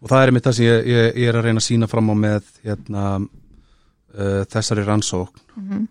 [0.02, 2.08] og það er einmitt það sem ég, ég, ég er að reyna að sína fram
[2.10, 3.02] á með hérna,
[4.16, 5.84] uh, þessari rannsókn Mhm.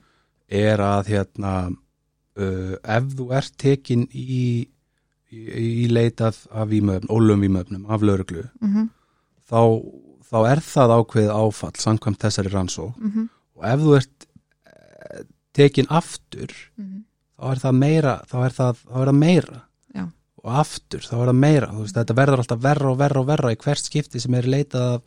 [0.51, 1.53] er að hérna,
[2.37, 4.67] uh, ef þú ert tekin í,
[5.31, 5.39] í,
[5.85, 8.89] í leit af, vímöfnum, ólum vímöfnum af lauruglu, Mhm,
[9.49, 9.61] þá,
[10.31, 14.27] þá er það ákveðið áfall samkvæmt þessari rannsókn mhm, og ef þú ert
[14.65, 17.03] eh, tekin aftur mhm.
[17.39, 19.61] þá er það meira þá er það, þá er það meira.
[20.43, 23.51] Og aftur þá er það meira veist, þetta verður alltaf verra og verra og verra
[23.53, 25.01] í hvert skipti sem er leitað af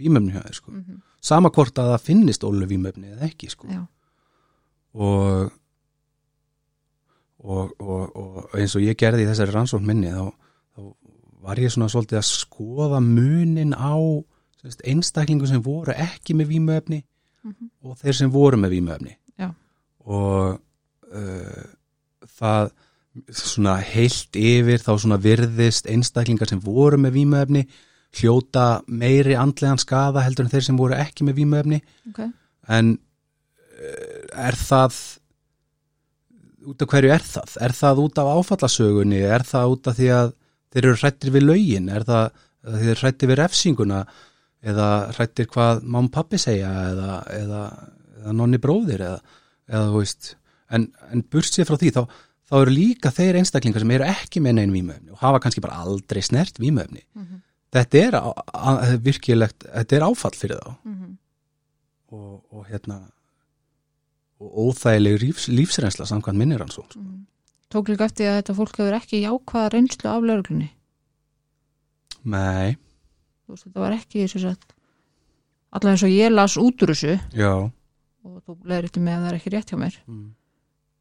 [0.00, 0.72] vímöfni hjá þér sko.
[0.72, 1.00] Mhm.
[1.20, 3.68] sama hvort að það finnist ólu vímöfni eða ekki sko.
[4.94, 5.50] Og,
[7.44, 10.26] og, og, og eins og ég gerði í þessari rannsókn minni þá,
[10.76, 10.82] þá
[11.46, 13.94] var ég svona svolítið að skoða munin á
[14.60, 17.02] sérst, einstaklingum sem voru ekki með vímöfni
[17.40, 17.70] Mhm.
[17.88, 19.46] og þeir sem voru með vímöfni Já.
[20.04, 20.58] og
[21.08, 21.62] uh,
[22.36, 22.72] það
[23.34, 27.64] svona heilt yfir þá svona virðist einstaklingar sem voru með vímöfni
[28.20, 32.22] hljóta meiri andlegan skaða heldur en þeir sem voru ekki með vímöfni ok,
[32.70, 34.94] en uh, er það
[36.68, 37.54] út af hverju er það?
[37.64, 39.20] Er það út af áfallasögunni?
[39.24, 40.32] Er það út af því að
[40.70, 41.88] þeir eru hrættir við lögin?
[41.92, 44.00] Er það að þeir eru hrættir við refsinguna?
[44.60, 46.72] Eða hrættir hvað mám pappi segja?
[46.90, 47.62] Eða, eða,
[48.20, 49.06] eða nonni bróðir?
[49.06, 49.38] Eða,
[49.70, 50.34] eða þú veist
[50.70, 52.02] en, en bursið frá því þá,
[52.50, 55.78] þá eru líka þeir einstaklingar sem eru ekki með neinn vímöfni og hafa kannski bara
[55.84, 57.40] aldrei snert vímöfni Mhm.
[57.72, 61.16] þetta er virkilegt þetta er áfall fyrir þá Mhm.
[62.12, 63.00] og, og hérna
[64.40, 67.26] og óþægileg lífs, lífsreynsla samkvæmt minnir hans Mhm.
[67.70, 70.70] tók líka eftir að þetta fólk hefur ekki jákvæða reynslu af lauruglunni
[72.24, 72.76] Nei,
[73.46, 74.26] þú veist, þetta var ekki
[75.72, 77.70] allavega eins og ég las út úr þessu já
[78.24, 80.30] og þú leður þetta með að það er ekki rétt hjá mér mm.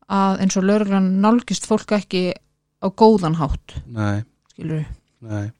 [0.10, 2.34] Að eins og lauruglan nálgist fólk ekki
[2.82, 3.76] á góðan hátt.
[3.86, 4.86] Nei, skilur
[5.22, 5.52] nei.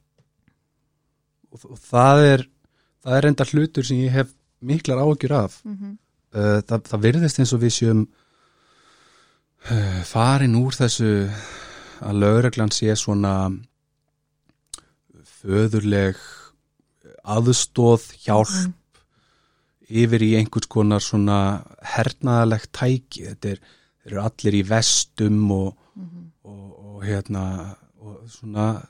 [1.50, 2.46] Og, og það er
[3.04, 5.60] það er enda hlutur sem ég hef miklar áhugjur af.
[5.64, 5.94] Mm -hmm.
[6.68, 8.02] það, það virðist eins og við séum
[9.70, 11.30] uh, farin úr þessu
[12.00, 13.50] að lögreglan sé svona
[15.40, 16.16] föðurleg
[17.24, 18.72] aðstóð, hjálp Mhm.
[19.90, 23.26] yfir í einhvers konar svona hernaðalegt tæki.
[23.26, 23.58] Þetta er,
[24.04, 26.24] þeir eru allir í vestum og, Mhm.
[26.44, 28.82] og, og hérna og svona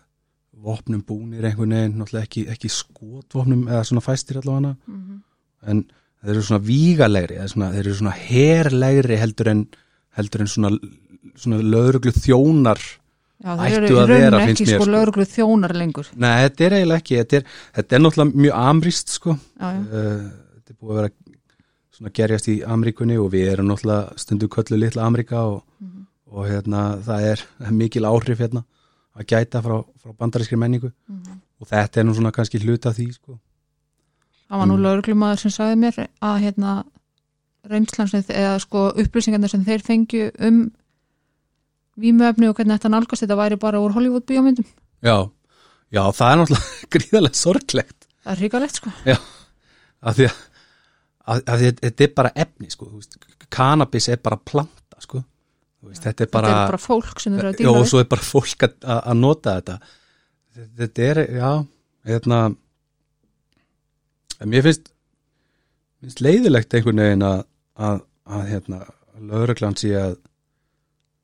[0.60, 5.22] vopnum búnir einhvern veginn, náttúrulega ekki, ekki skotvopnum eða svona fæstir allavega Mhm.
[5.66, 5.84] en
[6.22, 9.66] þeir eru svona vígalegri eða svona, þeir eru svona herlegri heldur en
[10.16, 10.70] heldur en svona,
[11.36, 12.80] svona lögreglu þjónar
[13.40, 13.86] Já, þeir eru
[14.36, 14.90] í finnst ekki sko sko.
[14.92, 17.44] lauruglu þjónar lengur Nei, þetta er eiginlega ekki þetta er,
[17.74, 19.80] þetta er náttúrulega mjög amrist sko já, já.
[19.80, 21.10] uh, þetta er búið að vera
[22.00, 26.06] svona gerjast í Ameríkunni og við erum náttúrulega stundu köllu litla Ameríka og, Mhm.
[26.32, 28.64] og hérna það er mikil áhrif hérna
[29.16, 30.92] að gæta frá, frá bandarískri menningu.
[31.08, 31.40] Mhm.
[31.60, 33.38] og þetta er nú svona kannski hluta því sko.
[34.50, 34.82] Það var nú Mm.
[34.82, 36.84] lauruglumadur sem sagði mér að hérna
[37.68, 40.70] reynslan sem, eða sko upplýsingarnir sem þeir fengju um
[42.00, 44.64] vímuefni og hvernig þetta nálgast þetta væri bara úr Hollywood bíómyndum.
[45.04, 45.30] Já,
[45.92, 48.06] já það er náttúrulega gríðarlega sorglegt.
[48.24, 48.90] Það er hrikalegt sko.
[50.02, 50.36] Af því að,
[51.34, 52.88] að, þetta er bara efni sko,
[53.52, 55.22] cannabis er bara planta sko,
[55.86, 58.02] veist, þetta er bara, þetta er bara fólk sem eru að díla og við svo
[58.02, 59.78] er bara fólk að, að nota þetta.
[60.80, 61.50] Þetta, er, já
[62.10, 62.40] hérna
[64.48, 64.90] mér finnst
[66.00, 67.42] finnst leiðilegt einhvern veginn að,
[67.76, 68.00] að,
[68.32, 68.78] að hérna,
[69.30, 70.16] lögreglan sé að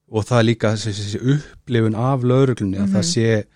[0.07, 3.09] og það er líka þessi, upplifun af lögreglunni að það Mhm.
[3.11, 3.47] sé eh,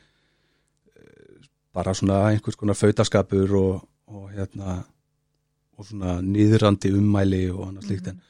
[1.77, 4.81] bara svona einhvers konar fautaskapur og, og hérna
[5.81, 8.21] og svona niðrandi ummæli og annað slíkt en,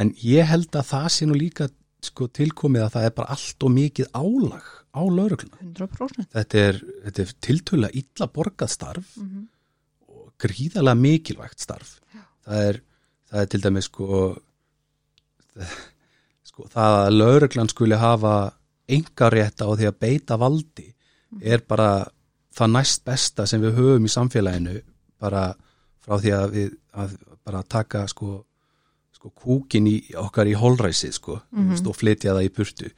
[0.00, 1.68] en ég held að það sé nú líka
[2.04, 6.78] sko tilkomið að það er bara allt og mikið álag á laurugluna 100% þetta er,
[7.06, 9.48] þetta er tiltölulega illa borgað starf mm -hmm.
[10.08, 11.98] og gríðarlega mikilvægt starf.
[12.44, 12.80] Það er,
[13.30, 14.20] það er til dæmis sko,
[16.50, 18.52] sko það að lauruglan skuli hafa
[18.88, 20.88] enga rétt á því að beita valdi
[21.40, 22.06] er bara
[22.50, 24.80] það næst besta sem við höfum í samfélaginu
[25.20, 25.54] bara
[26.10, 27.12] frá því að við að
[27.46, 28.40] bara taka sko,
[29.14, 31.86] sko kúkin í okkar í holræsið sko mm Mhm.
[31.86, 32.90] og flytja það í burtu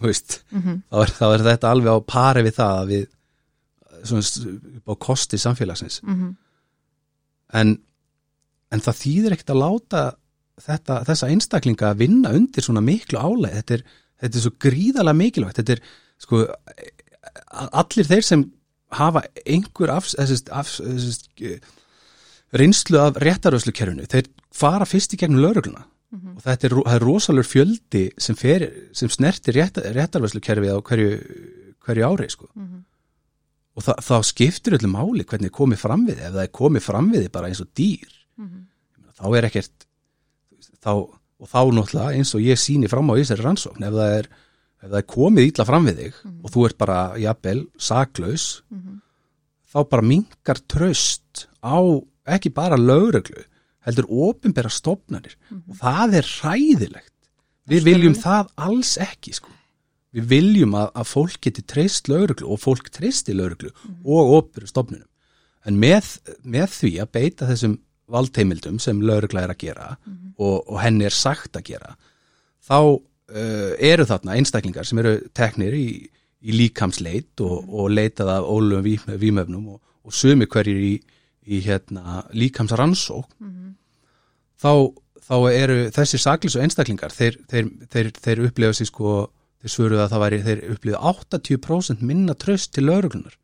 [0.00, 0.76] Mm -hmm.
[0.90, 3.06] þá er, þá er þetta alveg á pari við það að við
[4.04, 4.22] svona,
[4.88, 6.00] á kosti samfélagsins.
[6.02, 6.36] Mm
[7.52, 7.78] en,
[8.70, 10.14] en það þýðir ekkert að láta
[10.60, 13.82] þetta, þessa einstaklinga að vinna undir svona miklu áleið þetta er,
[14.22, 15.56] þetta er svo gríðalega mikilvægt.
[15.56, 15.80] Þetta er
[16.18, 16.46] sko
[17.72, 18.52] allir þeir sem
[18.90, 20.14] hafa einhver af,
[20.50, 21.60] af, þessi,
[22.52, 26.36] reynslu af réttaröðslukerfinu þeir fara fyrst í gegnum laurugluna Mhm.
[26.36, 31.10] og þetta er, er rosalur fjöldi sem, fer, sem snertir réttar, réttaröðslukerfið á hverju,
[31.86, 32.80] hverju ári sko Mhm.
[33.76, 37.12] og það, þá skiptir öllu máli hvernig komið fram við ef það er komið fram
[37.12, 38.66] við bara eins og dýr Mhm.
[39.20, 39.86] þá er ekkert
[40.82, 40.88] þá,
[41.40, 44.26] og þá náttúrulega eins og ég síni fram á þessari rannsókn ef það er,
[44.82, 49.00] ef það er komið ítla fram við þig og þú ert bara jafnvel saklaus Mhm.
[49.72, 51.78] þá bara minkar tröst á
[52.36, 53.44] ekki bara lögreglu
[53.86, 55.36] heldur opinbera stofnanir.
[55.70, 57.14] Og það er hræðilegt.
[57.70, 59.52] Við viljum það alls ekki sko.
[60.10, 63.70] við viljum að, að fólk geti treyst lögreglu og fólk treysti lögreglu
[64.02, 65.06] og opinbera stofnunum.
[65.68, 67.76] En með, með því að beita þessum
[68.10, 69.90] valdheimildum sem lögregla er að gera
[70.40, 71.94] og, og henni er sagt að gera
[72.66, 75.86] þá uh, eru þarna einstaklingar sem eru teknir í,
[76.42, 78.86] í líkamsleit og, og leitað af ólum
[79.20, 80.94] vímöfnum og, og sumi hverjir í,
[81.50, 83.74] í hérna líkamsrannsók Mhm.
[84.62, 84.72] þá,
[85.28, 89.14] þá eru þessi saklísu einstaklingar þeir, þeir, þeir, þeir upplifa sér sko
[89.60, 93.34] þeir svöruðu að það væri, þeir upplifa 80% minna tröst til lauruglunar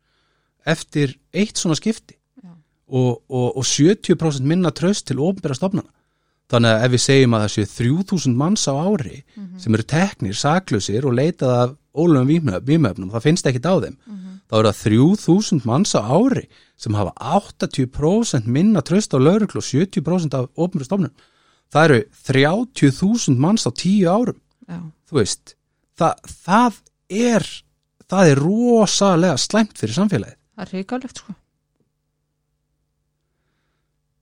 [0.65, 2.49] eftir eitt svona skipti Já.
[2.89, 5.91] og, og, og 70% minna tröst til ofnbæra stofnana
[6.47, 9.23] þannig að ef við segjum að það séu 3000 manns á ári
[9.59, 13.97] sem eru teknir, saklusir og leitað af ólöfum vímöfnum, það finnst ekkit á þeim.
[14.47, 16.45] Þá eru það 3000 manns á ári
[16.79, 21.15] sem hafa 80% minna tröst á lauruglu og 70% af ofnbæra stofnunum.
[21.73, 24.39] Það eru 30.000 manns á 10 árum.
[24.67, 24.79] Já.
[25.07, 25.55] þú veist,
[25.95, 27.45] það, það er
[28.11, 30.39] það er rosalega slæmt fyrir samfélagið.
[30.57, 31.35] Það er ríkalegt sko.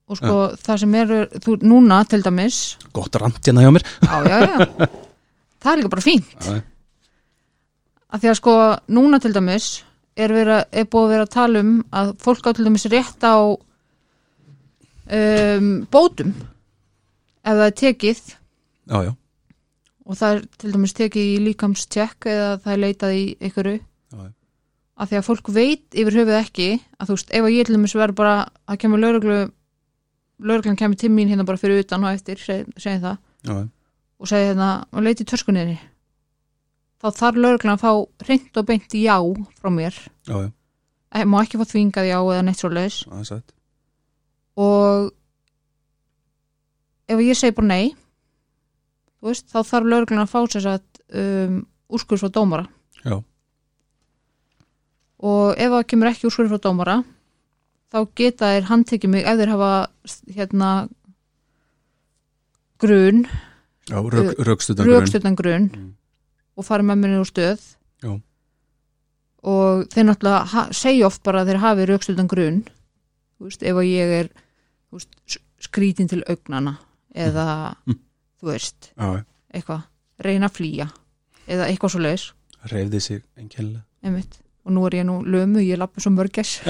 [0.06, 1.12] Og sko það sem er,
[1.42, 2.60] þú núna til dæmis,
[2.94, 3.86] gott rand hérna hjá mér.
[4.06, 4.88] Já, já, já,
[5.62, 6.36] það er líka bara fínt.
[8.06, 8.54] Af því að sko
[8.94, 9.66] núna til dæmis
[10.16, 13.26] er, vera, er búið að vera að tala um að fólk á til dæmis rétt
[13.26, 13.36] á
[15.10, 16.30] um, bótum
[17.46, 18.22] ef það er tekið.
[18.86, 19.12] Já, já,
[20.06, 23.80] og það er til dæmis tekið í líkamstjekk eða það er leitað í einhverju.
[24.96, 27.74] Að því að fólk veit yfir höfuð ekki að þú veist, ef að ég til
[27.76, 29.40] dæmis verður bara að kemur lauruglu
[30.46, 33.18] lauruglan kemur til mín hérna bara fyrir utan og eftir seg, segjum það.
[33.44, 33.56] Já,
[34.16, 35.76] og segi hérna og leiti törskunniðni
[37.02, 39.16] þá þarf lauruglan að fá reynd og beint já
[39.58, 39.98] frá mér.
[40.28, 40.50] Já, já.
[41.16, 42.72] Eh, má ekki fá þvingað já eða neitt svo
[43.24, 43.52] sætt
[44.56, 45.12] og
[47.12, 47.94] ef ég segi bara nei
[49.24, 51.60] veist, þá þarf lauruglan að fá sér satt um,
[51.92, 52.66] úrskurð frá dómara.
[53.04, 53.20] Já,
[55.22, 56.96] og ef það kemur ekki úrskurð frá dómara
[57.92, 59.72] þá geta þeir handtekið mig ef þeir hafa
[60.36, 60.70] hérna
[62.82, 63.22] grun,
[63.88, 65.70] rökstudan grunn rökstöldan grun.
[65.72, 65.92] Mm.
[66.56, 67.60] Og fara með minni úr stöð.
[68.04, 68.12] Já.
[69.46, 72.62] og þeir náttúrulega segja oft bara að þeir hafi rökstöldan grun.
[73.38, 74.28] Þú veist, ef að ég er
[74.92, 76.76] veist, skrítin til augnana
[77.14, 77.98] eða Mm.
[78.40, 79.24] þú veist, já, já.
[79.54, 79.82] eitthvað
[80.24, 80.88] reyna að flýja
[81.48, 82.24] eða eitthvað svo leis
[82.72, 83.22] reyfði sig
[84.02, 84.38] einmitt.
[84.64, 86.60] og nú er ég nú lömu, ég lappi svo mörgess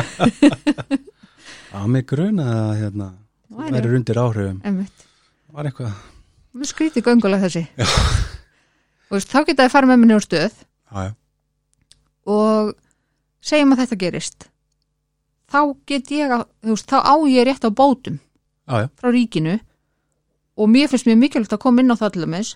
[1.72, 3.12] að mig gruna hérna
[3.51, 4.61] það verður undir áhrifum.
[4.64, 5.07] Einmitt.
[5.53, 5.92] Var eitthvað
[6.57, 7.66] Mér skrítið göngulega þessi
[9.10, 10.58] og þá geta þið fara með minni úr stöð.
[10.90, 11.14] Já,
[12.26, 12.74] og
[13.46, 14.48] segjum að þetta gerist.
[15.46, 18.18] Þá get ég að, veist, þá á ég rétt á bótum
[18.66, 19.60] já, frá ríkinu.
[20.56, 22.54] Og mér finnst mér mikilvægt að koma inn á það til dæmis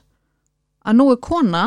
[0.88, 1.64] að nú er kona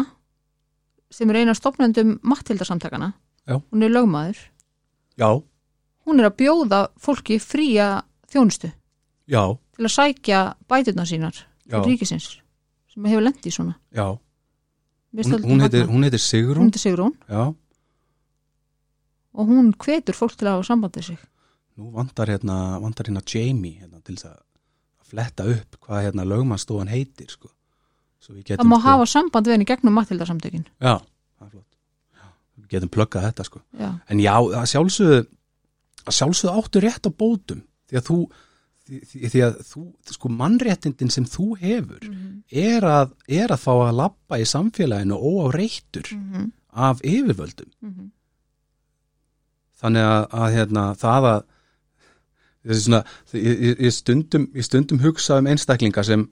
[1.14, 3.12] sem er eina stofnendum mattildarsamtakana
[3.46, 3.60] Já.
[3.70, 4.40] hún er lögmaður.
[5.14, 5.30] Já,
[6.08, 8.02] hún er að bjóða fólki fría
[8.34, 8.72] þjónustu
[9.30, 9.44] já,
[9.78, 12.32] til að sækja bæturnar sínar já, til ríkisins
[12.90, 13.78] sem hefur lent í svona.
[13.94, 14.18] Já.
[15.14, 15.94] Hún, það hún, heitir, magnað.
[15.94, 16.70] hún heitir Sigrún.
[16.70, 17.14] Heitir Sigrún.
[17.30, 17.44] Já,
[19.34, 21.22] og hún hvetur fólk til að hafa sambandið sig.
[21.78, 24.40] Nú vantar hérna vantar hérna Jamie hérna, til þess að
[25.10, 27.50] fletta upp hvað hérna lögmannstofan heitir sko.
[28.22, 31.52] Svo við það getum má sko, hafa samband við henni gegnum mattildarsamtökin já, það er
[31.56, 31.70] flott.
[32.14, 32.28] Já,
[32.62, 33.64] við getum pluggað þetta sko.
[33.80, 35.20] Já, En já, að sjálfsögðu
[36.04, 38.18] að sjálfsögðu áttu rétt á bótum því að þú
[38.88, 42.04] því, því, að þú, sko mannréttindin sem þú hefur
[42.52, 46.52] er, að, er að fá að labba í samfélaginu óáreittur Mhm.
[46.74, 48.10] af yfirvöldum Mhm.
[49.84, 51.44] þannig að, að hérna, það að
[52.80, 53.00] svona,
[53.36, 56.28] ég, ég, stundum, ég stundum hugsa um einstaklinga sem,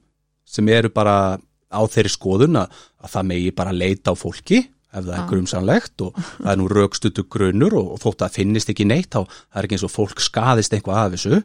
[0.47, 1.37] sem eru bara
[1.71, 2.71] á þeirri skoðun að,
[3.03, 4.61] að það megi bara leita á fólki
[4.91, 5.27] ef það er Já.
[5.31, 9.21] grumsanlegt og það er nú raukstutu grunur og, og þótt að finnist ekki neitt þá
[9.55, 11.41] er ekki eins og fólk skaðist eitthvað af þessu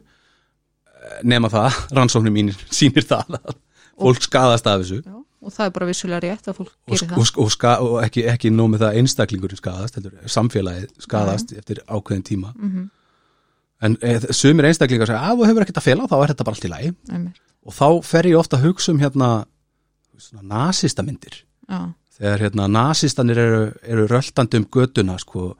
[1.27, 3.55] nema það, rannsóknir mín sýnir það að
[3.97, 4.99] fólk skaðast af þessu.
[5.01, 7.41] Já, og það er bara vissulega rétt að fólk og, gerir og, það.
[7.43, 12.53] og, ska, og ekki, ekki nómið það einstaklingurinn skaðast, heldur samfélagið skaðast eftir ákveðin tíma.
[12.55, 12.87] Mhm,
[13.87, 16.57] en e, sumir einstaklingar segja að þú hefur ekkert að fela þá er þetta bara
[16.57, 16.95] allt í lagi.
[17.11, 17.43] Einmitt.
[17.67, 19.29] og þá fer ég ofta að hugsa um hérna
[20.17, 21.41] svona nasistamyndir.
[21.67, 21.79] Já,
[22.17, 25.51] þegar hérna nasistanir eru, eru röltandi um götuna sko,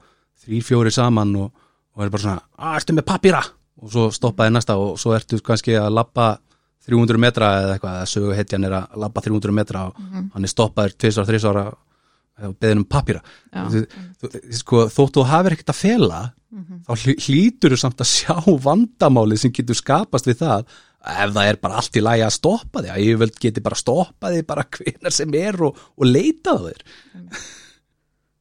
[0.45, 1.51] þrýr fjóri saman og,
[1.97, 3.43] og er bara svona, að ertu með pappíra
[3.81, 6.29] og svo stoppaði næsta og svo ertu kannski að labba
[6.87, 9.99] 300 metra eða eitthvað, eða sögu heitjan er að labba 300 metra og
[10.33, 12.87] hann er stoppaður tvisar, þrisar og beðin um
[14.21, 16.19] þú, sko, þóttu þú hafir ekkert að fela
[16.87, 20.65] þá hlý- hlýtur þú samt að sjá vandamálið sem getur skapast við það
[21.07, 24.31] ef það er bara allt í lagi að stoppa þig að vel geti bara stoppa
[24.33, 26.81] þig bara hvenar sem er og, og leita þér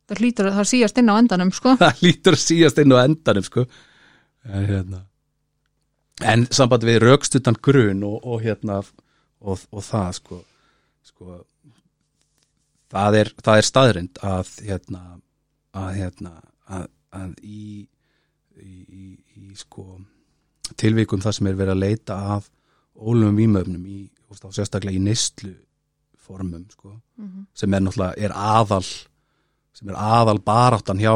[0.06, 1.74] það hlýtur að það síast inn á endanum sko.
[1.82, 3.66] það hlýtur að síast inn á endanum sko.
[4.46, 5.02] en, hérna.
[6.24, 10.38] En samband við raukstutan grun og, og hérna og, og það sko,
[11.04, 11.40] sko
[12.92, 15.02] það er, það er staðrind að hérna
[15.76, 16.32] að hérna
[16.72, 17.86] að, að í,
[18.62, 19.06] í, í,
[19.36, 19.98] í sko
[20.80, 22.48] tilvikum það sem er verið að leita að
[22.96, 23.98] ólum vímöfnum í,
[24.56, 25.52] sérstaklega í neyslu
[26.26, 27.46] formum sko, Mhm.
[27.54, 28.84] sem er náttúrulega er aðal
[29.76, 31.12] sem er aðal baráttan hjá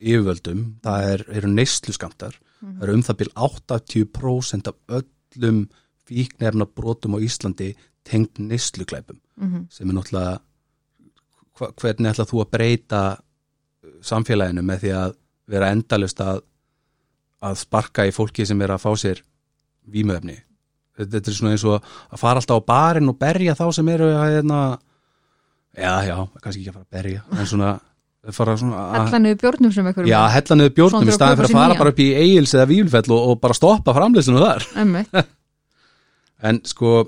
[0.00, 2.34] yfirvöldum, það er, eru neyslu skamtar,
[2.64, 5.60] það eru um það byrj 80% af öllum
[6.08, 9.66] fíknefna brotum á Íslandi tengd neysluklæpum Mhm.
[9.70, 10.38] sem er náttúrulega
[11.58, 15.14] hva, hvernig ætlað þú að breyta uh, samfélaginu með því að
[15.50, 16.40] vera endalust að,
[17.42, 19.22] að sparka í fólki sem er að fá sér
[19.90, 20.36] vímöfni
[20.96, 23.88] þetta, þetta er svona eins og að fara alltaf á barinn og berja þá sem
[23.88, 24.60] eru að hérna,
[25.76, 27.72] já, já, kannski ekki að fara að berja en svona,
[28.32, 31.50] fara svona að, Hella niður bjórnum sem ekkur já, hella niður bjórnum í staðin fyrir
[31.50, 34.64] að fara bara upp í Egils eða Vílfell og, og bara stoppa framlýsinu þar.
[36.44, 37.04] En sko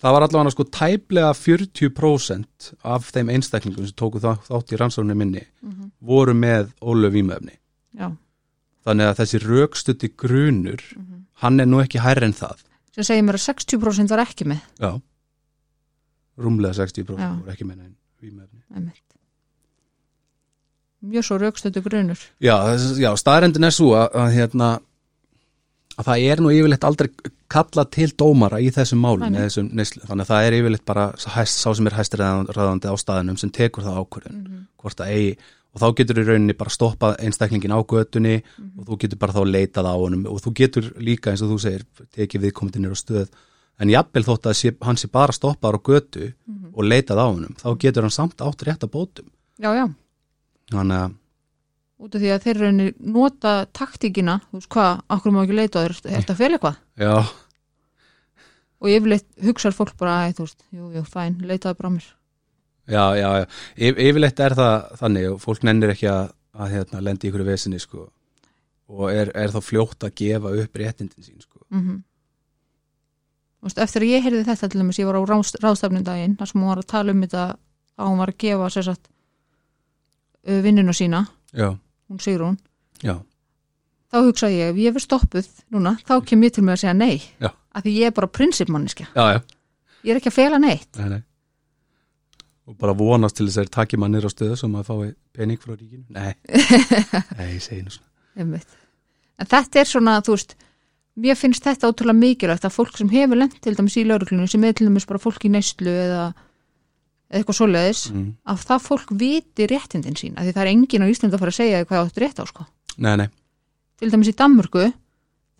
[0.00, 5.16] það var allavega sko tæplega 40% af þeim einstaklingum sem tóku þá, þátt í rannsóknir
[5.16, 5.90] minni Mhm.
[6.00, 7.56] voru með ólu vímöfni
[7.96, 8.10] Já,
[8.86, 11.24] þannig að þessi rökstutti grunur Mhm.
[11.42, 12.56] hann er nú ekki hærri en það.
[12.94, 14.60] Sem segir mér að 60% var ekki með.
[14.80, 15.00] Já.
[16.38, 17.36] Rúmlega 60% Já.
[17.40, 17.92] voru ekki með
[18.22, 19.00] vímöfni Einmitt.
[21.02, 22.18] Mjög svo raukstötu grunur.
[22.44, 22.56] Já,
[23.00, 24.80] já staðrendin er svo að, að hérna
[26.00, 27.08] að það er nú yfirleitt aldrei
[27.50, 31.86] kalla til dómara í þessum neyslu, þannig að það er yfirleitt bara hæst, sá sem
[31.90, 34.60] er hæstræðandi á staðinum sem tekur það ákvörðun Mhm.
[34.80, 35.36] hvort það eigi.
[35.70, 38.42] Og þá getur í rauninni bara stoppað einstaklingin á götunni
[38.78, 40.26] og þú getur bara þá leitað á honum.
[40.26, 41.84] Og þú getur líka eins og þú segir
[42.16, 43.28] tekið viðkomandi nýr á stöð.
[43.78, 46.32] En jafnvel þótt að sé, hann sé bara stoppaður á götu
[46.74, 49.30] og leitað á honum þá getur hann samt átt rétt að bótum.
[49.62, 49.86] Já, já,
[50.72, 51.16] þannig að
[52.00, 55.82] út af því að þeir raunir nota taktíkina, þú veist hvað, okkur má ekki leita
[55.84, 56.78] er þetta fel eitthvað?
[56.96, 57.14] já,
[58.80, 62.06] Og yfirleitt hugsar fólk bara, þú veist, jú, jú, fæn, leitaði bara mér.
[62.88, 63.44] já, já, já.
[63.76, 67.44] Yf, yfirleitt er það þannig og fólk nennir ekki að, að hérna, lendi í ykkur
[67.44, 68.06] vesinni sko
[68.90, 72.00] og er, er þá fljótt að gefa upp réttindin sín sko Mm
[73.60, 75.22] Þú veist, eftir að ég heyrði þetta til dæmis, ég var á
[75.60, 77.42] ráðstafnum daginn, þar sem hún var að tala um þetta
[78.00, 79.09] að hún var að gefa sér satt
[80.44, 81.70] vinnuna sína, já,
[82.08, 82.58] hún Sigrún,
[83.02, 83.16] já,
[84.10, 86.94] þá hugsaði ég, ef ég verð stoppuð núna, þá kem ég til mig að segja
[86.96, 87.50] nei, Já.
[87.50, 88.30] af því ég er bara
[89.14, 89.40] já
[90.04, 90.88] ég er ekki að fela neitt.
[90.98, 91.22] nei, nei.
[92.70, 95.12] og bara vonast til þess að þeir taki mann nýr á stöðu sem að fái
[95.36, 96.04] pening frá ríkinu.
[96.14, 96.34] Nei,
[97.38, 98.60] nei, ég segi nú svona.
[99.40, 100.54] En þetta er svona, þú veist,
[101.20, 104.64] mér finnst þetta ótrúlega mikilvægt að fólk sem hefur lent til dæmis í lauruglunum, sem
[104.64, 106.30] er til dæmis bara fólk í neyslu eða,
[107.30, 108.26] eitthvað svoleiðis, mm.
[108.50, 111.52] að það fólk viti réttindin sín, af því það er engin á Íslandi að fara
[111.54, 112.66] að segja hvað áttu rétt á, sko.
[112.98, 113.28] nei, nei,
[114.00, 114.86] Til dæmis í Danmörku,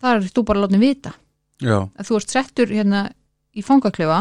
[0.01, 1.11] þar er þú bara látið vita.
[1.61, 3.01] já, Að þú ert settur hérna
[3.53, 4.19] í fangaklefa,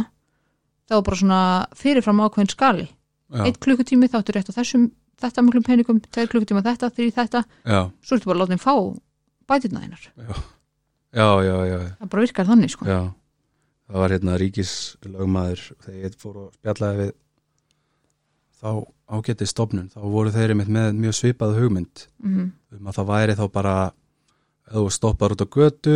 [0.90, 1.40] þá er bara svona
[1.74, 2.88] fyrirfram ákveðin skali.
[3.32, 4.90] já, Eitt klukkutími þá áttu rétt á þessum,
[5.20, 8.74] þetta miklum peningum, tveir klukkutíma þetta, þrý þetta, já, svo ertu bara látið fá
[9.48, 10.04] bætirna þeinar.
[10.20, 10.34] já
[11.10, 12.84] já, já, já, Það bara virkar þannig, sko.
[12.86, 13.00] já
[13.90, 17.10] það var hérna ríkislögmaður þegar ég fór og spjallaði við
[18.60, 18.68] þá
[19.10, 23.34] ágætið stofnun þá voru þeir einmitt með mjög svipað hugmynd Mm um að það væri
[23.34, 23.72] þá bara
[24.70, 25.94] ef þú stoppar út á götu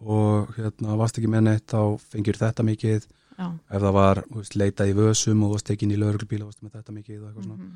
[0.00, 1.78] og hérna varst ekki með neitt þá
[2.10, 3.04] fengir þetta mikið.
[3.36, 3.46] Já.
[3.70, 6.62] ef það var þú veist, leitað í vösum og varst ekki inn í lauruglbíla varst
[6.64, 7.56] með þetta mikið og eitthvað svona.
[7.60, 7.74] Mhm.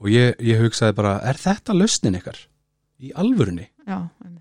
[0.00, 2.38] og ég, ég hugsaði bara, er þetta lausnin ykkar?
[2.98, 3.68] Í alvörunni?
[3.86, 3.98] Já,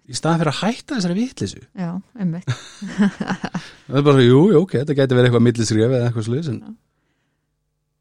[0.08, 2.48] í staðan fyrir að hætta þessari vitlisu Já, einmitt.
[3.88, 6.62] það er bara, jú, jú, ok, þetta gæti verið eitthvað millisrjöf eða eitthvað sluðis en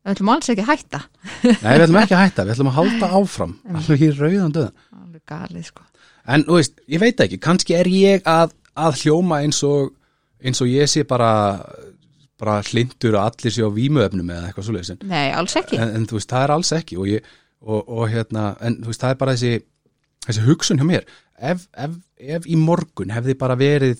[0.06, 1.00] Við ætlum alls ekki að hætta.
[1.42, 4.76] nei, við ætlum ekki að hætta, við ætlum að halda áfram alveg í rauðan döðan
[5.00, 5.82] Alveg galið, sko.
[6.30, 9.90] en, þú veist, ég veit ekki, kannski er ég að, að hljóma eins og
[10.46, 11.32] eins og ég sé bara
[12.38, 15.78] bara hlindur að allir sé á vímuefnum eða eitthvað svoleiðis en, Nei, alls ekki.
[15.80, 17.30] en, en þú veist, það er alls ekki og, ég,
[17.64, 19.54] og, og hérna, en þú veist, það er bara þessi
[20.26, 21.06] þessi hugsun hjá mér
[21.40, 21.96] ef, ef,
[22.36, 23.96] ef í morgun hefði bara verið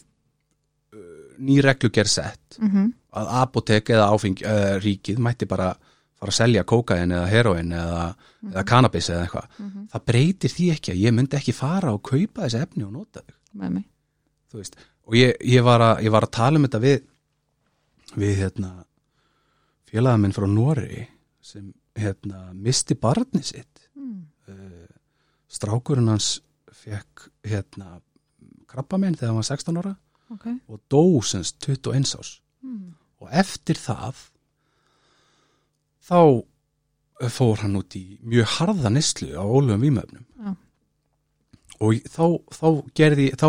[0.92, 1.00] uh,
[1.40, 5.70] ný regluger sett Mm að apotek eða áfeng uh, ríkið mætti bara
[6.16, 8.04] fara að selja kókain eða heroin eða,
[8.50, 9.58] eða cannabis eða eitthvað.
[9.92, 13.22] Það breytir því ekki að ég myndi ekki fara og kaupa þessi efni og nota
[13.26, 13.36] þau.
[14.52, 16.98] Þú veist, og ég, ég, var að, ég var að tala um þetta við
[18.16, 18.70] við hérna
[19.90, 21.02] félagað minn frá Nóri
[21.44, 23.84] sem hérna misti barni sitt.
[23.96, 24.26] Mm.
[24.48, 24.88] uh,
[25.48, 26.40] strákurinn hans
[26.76, 27.98] fekk hérna
[28.68, 29.94] krabba minn þegar hann var 16 ára
[30.34, 30.46] Ok.
[30.68, 32.94] og dó semst 21 ás Mm.
[33.20, 34.16] og eftir það
[36.07, 36.18] þá
[37.32, 40.52] fór hann út í mjög harða neslu á ólöfum vímöfnum Já.
[41.80, 42.66] og þá, þá
[42.98, 43.46] gerði þá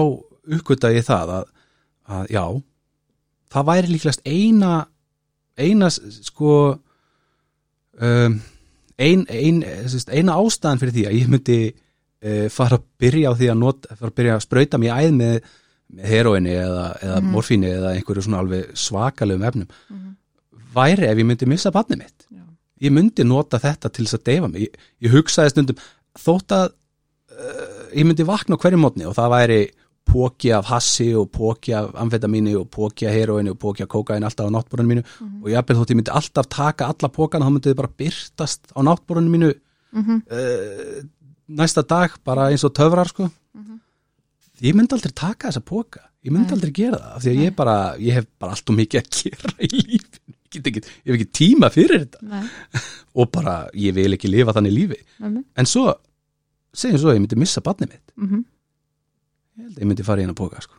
[0.57, 1.49] uppgötaði ég það að,
[2.17, 2.43] að já
[3.53, 4.71] það væri líklegast eina
[5.57, 6.53] eina sko
[7.99, 8.39] um,
[8.97, 9.61] ein, ein,
[10.11, 13.95] eina ástæðan fyrir því að ég myndi uh, fara að byrja á því að nota,
[13.99, 15.39] fara að byrja að sprauta mér æð með,
[15.97, 17.31] með heroinni eða, eða Mhm.
[17.35, 20.15] morfíni eða einhverju svona alveg svakalegum efnum Mhm.
[20.77, 22.43] væri ef ég myndi missa barnið mitt Já.
[22.81, 24.61] Ég myndi nota þetta til þess að deyfa mig.
[24.67, 25.81] Ég, ég hugsaði stundum
[26.17, 29.59] þótt að uh, ég myndi vakna hverju mótni og það væri
[30.07, 34.23] póki af hassi og póki af amfetamíni og póki af heroinni og póki af kókaini
[34.23, 35.03] alltaf á náttborunum mínu.
[35.19, 35.41] Mhm.
[35.43, 38.79] og jafnvel þótt ég myndi alltaf taka alla pókana þá myndi þið bara byrtast á
[38.87, 39.53] náttborunum mínu
[39.97, 40.15] Mhm.
[40.31, 41.03] uh,
[41.49, 43.29] næsta dag bara eins og töfrar sko.
[43.55, 43.79] Mhm.
[44.61, 47.55] ég myndi aldrei taka þessa póka ég myndi aldrei gera það af því að ég
[47.55, 50.16] bara, ég hef bara allt og mikið að gera í ég,
[50.53, 52.43] get ekki, ég hef ekki tíma fyrir þetta Nei,
[53.19, 55.43] og bara, ég vil ekki lifa þannig lífi nei, nei.
[55.57, 55.93] en svo,
[56.77, 58.43] segjum svo ég myndi missa barnið mitt Mhm.
[59.57, 60.73] ég held að ég myndi fara í hennar póka sko.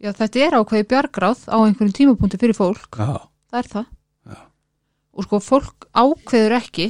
[0.00, 3.16] Já, þetta er ákveði bjargráð á einhverjum tímapunkti fyrir fólk, já,
[3.52, 3.86] það er það.
[4.28, 4.38] Já.
[5.16, 6.86] Og sko, fólk ákveður ekki,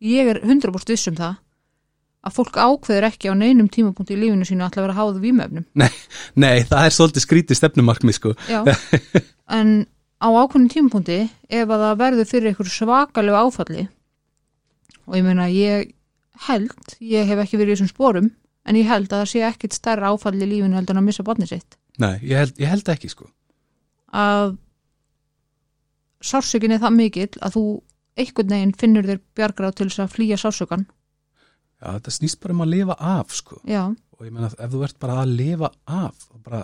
[0.00, 1.34] ég er 100% viss um það,
[2.24, 5.20] að fólk ákveður ekki á neinum tímapunkti í lífinu sínu að ætla að vera háðu
[5.26, 5.66] vímöfnum.
[6.40, 8.32] nei, það er svolítið skrítið stefnumarkmið sko.
[9.52, 9.84] En
[10.22, 11.18] á ákveðnum tímapunkti,
[11.50, 13.88] ef að það verður fyrir einhver svakalegu áfalli,
[15.08, 15.92] og ég meina, ég
[16.46, 18.30] held, ég hef ekki verið í þessum sporum,
[18.62, 21.26] en ég held að það sé ekkit stærra áfalli í lífinu heldur en að missa
[21.26, 21.78] barnið sitt.
[21.98, 23.28] nei, ég held, ég held ekki sko.
[24.12, 24.56] að
[26.22, 27.64] sársökin er það mikill að þú
[28.22, 30.84] einhvern veginn finnur þér bjargráð til þess að flýja sársökan
[31.82, 33.58] já, þetta snýst bara um að lifa af sko.
[33.66, 36.62] já, og ég meina ef þú ert bara að lifa af bara,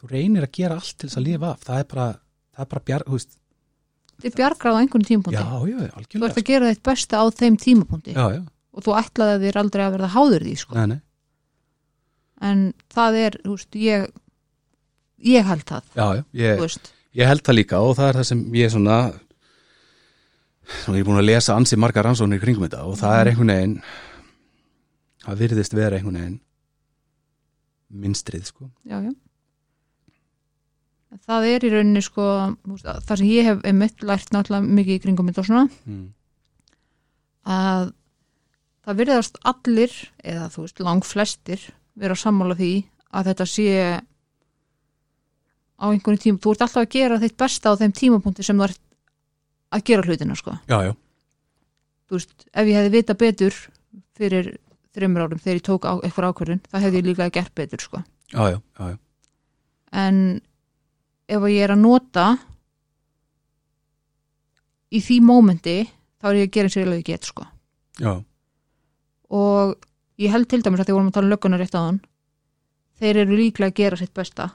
[0.00, 2.08] þú reynir að gera allt til þess að lifa af, það er bara
[2.52, 3.38] það er bara bjar, þú veist,
[4.22, 5.42] þið bjargráð á einhvern tímapunkti.
[5.42, 8.16] Já, já, þú ert algjörlega að gera þitt besta á þeim tímapunkti.
[8.16, 8.42] Já, já,
[8.72, 10.76] og þú ætlaði þér aldrei að verða háður því sko.
[10.78, 11.00] nei, nei,
[12.42, 14.06] en það er, þú veist, ég
[15.22, 16.80] ég held það, já, já ég,
[17.12, 18.94] Ég held það líka og það er það sem ég er svona
[20.80, 23.52] svona ég er búin að lesa ansi margar rannsóknir kringum þetta og það er einhvern
[23.52, 23.74] veginn
[25.26, 26.38] það virðist vera einhvern veginn
[28.02, 28.70] minnstrið sko.
[28.88, 29.12] Já, já
[31.20, 32.26] það er í rauninni sko
[32.80, 36.06] það sem ég hef einmitt lært náttúrulega mikið í kringum þetta og svona mm.
[37.52, 37.92] að
[38.82, 42.72] það virðast allir eða þú veist lang flestir vera sammála því
[43.12, 43.68] að þetta sé
[45.82, 48.68] á einhvern tíma, þú ert alltaf að gera þitt besta á þeim tímapunkti sem þú
[48.68, 48.82] ert
[49.72, 50.92] að gera hlutina sko, Já, já,
[52.08, 53.58] þú veist, ef ég hefði vita betur
[54.18, 54.50] fyrir
[54.92, 58.02] þreymur árum þegar ég tók eitthvað ákvörðun, það hefði ég líka gert betur sko,
[58.32, 58.98] já, já, já, já.
[60.04, 60.18] en
[61.32, 62.26] ef ég er að nota
[64.92, 65.76] í því mómenti
[66.20, 67.46] þá er ég að gera eins og ég alveg get sko.
[68.00, 68.12] Já.
[69.32, 69.76] og
[70.20, 72.00] ég held til dæmis að því vorum að tala um lögguna rétt á hann
[73.02, 74.50] þeir eru líklega að gera sitt besta.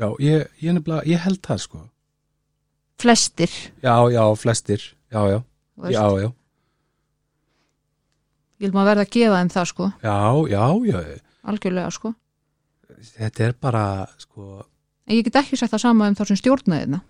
[0.00, 1.80] Já, ég, ég, nefnilega, ég held það sko.
[3.00, 3.56] Flestir.
[3.84, 4.84] Já, já, flestir.
[5.12, 5.38] Já, já,
[5.76, 5.96] þú veist.
[5.96, 6.30] já, já.
[8.60, 9.90] Ég held maður verða að gefa þeim það sko.
[10.04, 10.16] Já,
[10.54, 11.20] já, já.
[11.50, 12.14] Algjörlega sko.
[13.10, 13.84] Þetta er bara
[14.20, 14.46] sko
[15.10, 17.02] en ég get ekki sagt það sama um þá sem stjórnaðina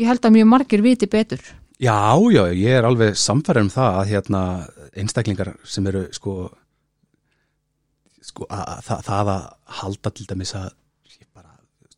[0.00, 1.42] ég held að mjög margir viti betur.
[1.80, 4.42] Já, já, ég er alveg samfæður um það að hérna
[5.00, 6.34] einstaklingar sem eru sko
[8.20, 9.46] sko að, að, það, það að
[9.80, 10.68] halda til dæmis að
[11.32, 11.54] bara,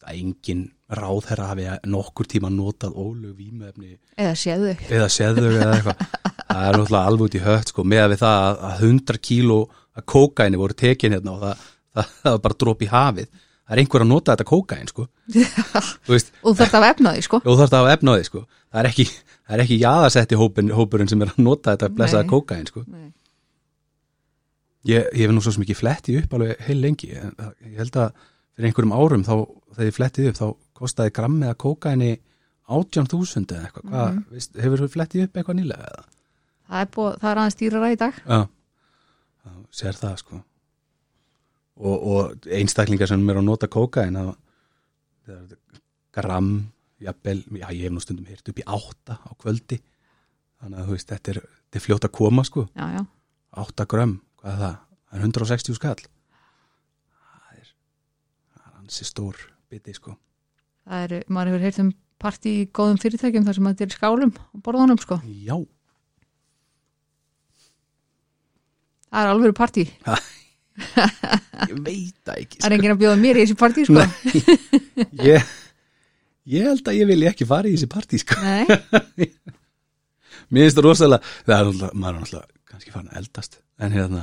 [0.06, 0.62] að engin
[0.92, 4.86] ráðherra hafi nokkur tíma notað ólög vímöfni eða séð þau.
[4.92, 6.06] Eða séðu eða eitthvað.
[6.52, 9.22] Það er náttúrulega alveg út í hött sko með að við það að, að 100
[9.28, 9.58] kíló
[9.92, 11.66] að kókaini voru tekin hérna og það,
[11.96, 13.41] það, það var bara dróp í hafið
[13.72, 15.06] það er einhver að nota þetta kókain sko.
[16.12, 17.38] Veist, og þú þarft að efna því sko.
[17.48, 18.42] Og þarf það að efna því sko.
[18.72, 19.06] Það er ekki,
[19.48, 22.84] það er ekki jaðasetti hópin, hópurinn sem er að nota þetta blessaða kókain sko.
[22.92, 23.08] Nei.
[24.92, 27.10] ég, ég hef nú svo ekki flettið upp alveg heil lengi.
[27.16, 28.12] En það- ég held að
[28.52, 29.34] fyrir einhverjum árum þá
[29.72, 30.46] þegar ég flettið upp þá
[30.82, 32.10] kostaði grammið að kókaini
[32.68, 34.24] 18.000 eða eitthvað, hvað, Mhm.
[34.32, 36.04] veist, hefur þú flettið upp eitthvað nýlega eða?
[36.72, 38.14] það er, búið, það er aðeins dýrara í dag.
[38.26, 38.46] Já,
[39.72, 40.42] sér það sko
[41.80, 44.32] og, og einstaklingar sem er að nota kókain það
[45.26, 45.80] það er
[46.12, 46.52] gram
[47.02, 49.78] jafnvel, já ég hef nú stundum hýrt upp í átta á kvöldi.
[50.62, 52.66] Þannig að þú veist, þetta er, þetta er fljótt að koma sko.
[52.76, 53.02] Já, já.
[53.62, 54.76] átta gram, hvað er það?
[55.02, 56.04] Það er 160 skall.
[57.10, 59.42] Það er það er ansi stór
[59.72, 60.16] biti sko.
[60.86, 61.92] Það er, maður hefur heyrt um
[62.22, 65.56] partí í góðum fyrirtækjum þar sem þetta er skálum og borðunum sko, Já,
[69.10, 69.84] það er alveg partí
[71.68, 72.76] ég veit það ekki það er sko.
[72.76, 74.06] enginn að bjóða mér í þessi partí sko.
[75.32, 75.50] Ég,
[76.52, 78.38] ég held að ég vilja ekki fara í þessi partí sko.
[78.42, 79.28] Nei,
[80.52, 83.94] Mér finnst það rosalega, það er náttúrulega, maður er náttúrulega kannski farin að eldast, en
[83.94, 84.22] hérna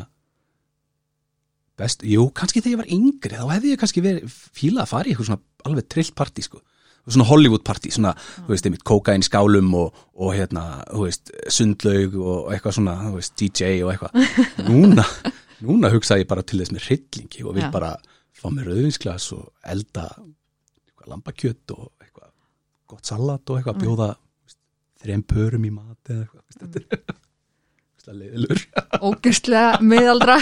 [1.80, 5.08] best, jú, kannski þegar ég var yngri, þá hefði ég kannski verið fílað að fara
[5.08, 6.62] í eitthvað svona alveg trillt partí, sko,
[7.08, 11.34] svona Hollywood partí, svona, þú veist, einmitt kókain í skálum og, og hérna, þú veist,
[11.56, 14.12] sundlaug og eitthvað svona, þú veist, DJ og eitthvað,
[14.70, 15.08] núna,
[15.66, 17.72] núna hugsa ég bara til þess með hryllingi og vil Já.
[17.74, 17.92] bara
[18.40, 20.06] fá mér rauðinsglas og elda
[21.10, 22.32] lambakjött og eitthvað
[22.88, 23.84] gott salat og eitthvað Mm.
[23.86, 24.10] bjóða
[25.04, 27.16] þreim pörum í mat eða eitthvað.
[28.00, 28.62] Veist, leiðilur
[29.10, 30.38] ógustlega miðaldra.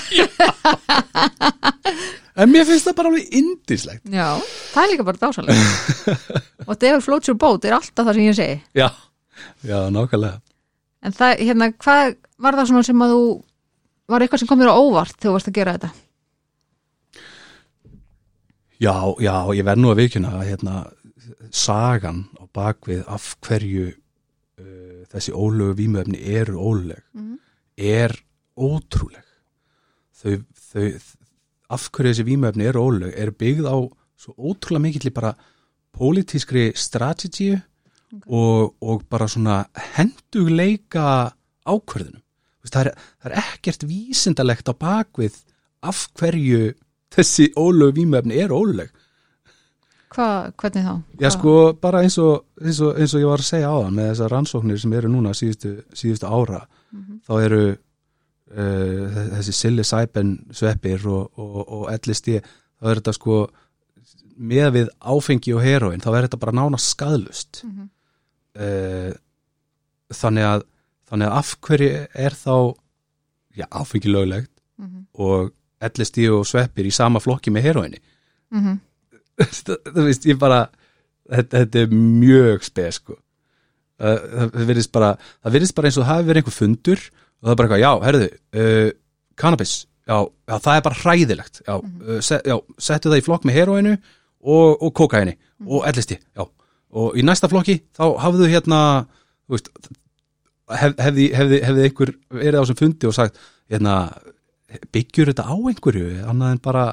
[2.37, 4.27] En mér finnst það bara alveg indislegt já,
[4.73, 6.15] það er líka bara dásalega
[6.69, 8.57] og David Floats Your Boat er alltaf það sem ég segi.
[8.77, 8.87] Já,
[9.65, 10.37] já, nákvæmlega.
[11.07, 12.13] En það, hérna, hvað
[12.45, 13.23] var það svona sem að þú
[14.13, 15.89] var eitthvað sem kom þér á óvart þegar þú varst að gera þetta?
[18.77, 20.73] Já, já, ég verð nú að vikuna að hérna,
[21.51, 27.39] sagan á bakvið af hverju uh, þessi ólögu vímöfni eru óluleg Mhm.
[27.77, 28.13] er
[28.57, 29.23] ótrúleg.
[30.17, 30.43] Þau,
[30.73, 30.85] þau
[31.69, 33.77] af hverju þessi vímöfni eru óluleg er byggð á
[34.17, 35.33] svo ótrúlega mikill bara
[35.97, 37.57] pólitískri strategíu
[38.27, 39.65] og, og bara svona
[39.97, 41.33] hendugleika
[41.65, 42.21] veist,
[42.73, 42.91] það er,
[43.23, 45.35] það er ekkert vísindalegt á bakvið
[45.87, 46.61] af hverju
[47.15, 48.89] þessi ólögu vímöfni er óluleg
[50.15, 50.93] Hva, hvernig þá?
[51.19, 51.53] Já Hvað- sko
[51.83, 54.31] bara eins og, eins og, eins og ég var að segja á það með þessar
[54.33, 56.61] rannsóknir sem eru núna síðustu, síðustu ára
[56.93, 57.17] Mhm.
[57.27, 57.63] þá eru
[58.47, 63.49] uh, þessi psilocybin sveppir og, og, og LSD þá er þetta sko
[64.39, 67.89] með við áfengi og heroin þá er þetta bara nána skadlust Mhm.
[68.55, 69.11] uh,
[70.13, 70.63] þannig að
[71.09, 71.91] þannig að af hverju
[72.25, 72.55] er þá
[73.57, 75.05] já, áfengi löglegt Mhm.
[75.17, 77.99] og LSD og sveppir í sama flokki með heroini
[78.53, 78.79] Mhm.
[79.37, 80.67] þú veist, ég bara
[81.29, 83.17] þetta, þetta er mjög spes sko.
[83.99, 84.19] Það
[84.53, 85.09] það virðist bara
[85.43, 87.91] það bara eins og það hafi verið einhver fundur og það er bara eitthvað, já,
[88.05, 88.27] herðu
[88.61, 88.91] uh,
[89.37, 89.73] cannabis,
[90.07, 93.57] já, já, það er bara hræðilegt já, uh, set, já settu það í flokk með
[93.57, 95.35] heroinu og, og kokaini
[95.65, 96.45] og ellisti, já
[96.97, 98.79] og í næsta flokki, þá hafðu hérna
[99.49, 99.67] veist
[100.75, 103.39] hef, hefði, hefði, hefði einhver verið á þessum fundi og sagt,
[103.71, 103.97] hérna
[104.93, 106.85] byggjur þetta á einhverju, annað en bara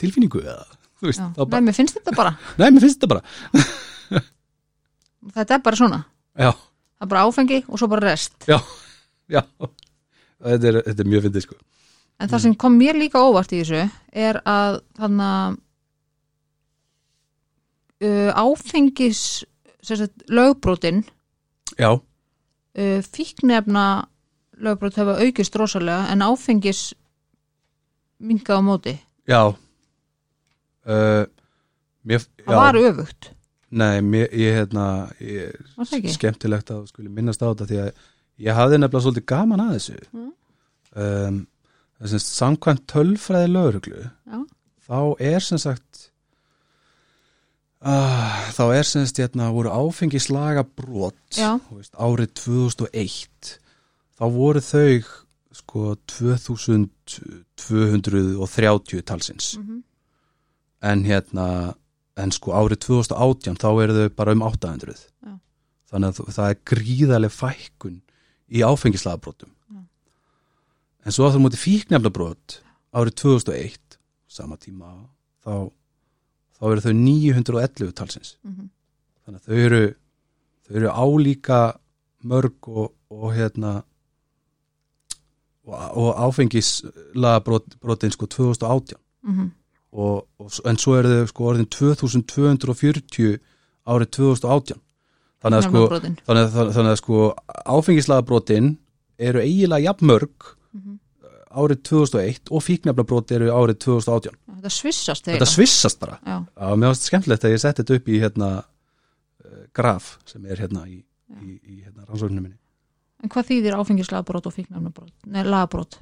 [0.00, 0.64] tilfinningu eða
[1.02, 1.28] veist, Já.
[1.36, 2.32] þá Nei, bara, mér finnst þetta bara.
[2.60, 3.22] Nei, mér finnst þetta bara.
[5.36, 6.00] Þetta er bara svona,
[6.38, 8.36] já, það er bara áfengi og svo bara rest.
[8.48, 8.58] Já,
[9.34, 9.42] já.
[10.46, 11.58] Þetta er, þetta er mjög fyndið sko.
[12.20, 13.82] En það sem kom mér líka óvart í þessu
[14.16, 15.56] er að þannig að
[18.06, 19.22] uh, áfengis
[19.84, 21.02] sem sagt, lögbrotin
[21.76, 21.90] já,
[23.06, 23.86] fíknefna
[24.60, 26.80] lögbrót hefa aukist rosalega en áfengis
[28.20, 28.94] minkað á móti
[29.28, 29.40] já
[30.86, 31.24] uh,
[32.06, 33.30] mér, það já, var öfugt
[33.76, 34.86] nei, mér, ég hérna
[35.18, 36.14] það ekki?
[36.14, 37.90] skemmtilegt að skuli minnast á þetta því að
[38.46, 40.32] ég hafði nefnilega svolítið gaman að þessu Mm.
[40.96, 41.36] um,
[42.00, 44.38] er sem sagt samkvæmt tölfræði lögreglu Já.
[44.86, 44.98] þá
[45.32, 45.95] er sem sagt
[47.82, 51.38] uh, þá er sem sagt hérna voru áfengislaga brot
[51.76, 53.58] veist, árið 2001
[54.16, 55.04] þá voru þau
[55.56, 55.96] sko
[57.56, 59.82] 2230 talsins Mhm.
[60.82, 61.74] en hérna
[62.16, 65.38] en sko árið 2018 þá eru þau bara um 800 Já.
[65.90, 68.00] þannig að það er gríðarleg fækkun
[68.50, 69.80] í áfengislagabrotum Já.
[71.04, 72.60] en svo að það múti fíknefnabrot
[72.94, 73.98] árið 2001
[74.28, 75.08] sama tíma
[75.44, 75.70] þá,
[76.56, 78.68] þá eru þau 911 talsins Mhm.
[79.26, 79.82] þannig að þau eru
[80.66, 81.60] þau eru álíka
[82.24, 83.82] mörg og, og hérna
[85.66, 89.50] og, og áfengislagabrotin sko 2018 Mhm.
[89.92, 93.38] og, og, en svo eru þau sko orðin 2240
[93.86, 94.80] árið 2018
[95.42, 95.80] þannig að sko,
[96.26, 97.34] þannig að, þannig að sko
[97.66, 98.76] áfengislagabrotin
[99.18, 100.98] eru eiginlega jafnmörg Mhm.
[101.56, 105.52] Árið 2001 og fíknefnabrot eru árið 2018 þetta svissast þetta eiginlega.
[105.52, 106.18] svissast bara.
[106.26, 106.36] Já.
[106.44, 110.62] Já, mér varst skemmtilegt að ég setti þetta upp í hérna uh, graf sem er
[110.64, 110.98] hérna í,
[111.40, 112.58] í, í hérna rannsókninu minni.
[113.24, 115.98] En hvað þýðir áfengislagabrót og fíknefnabrót nei, lagabrót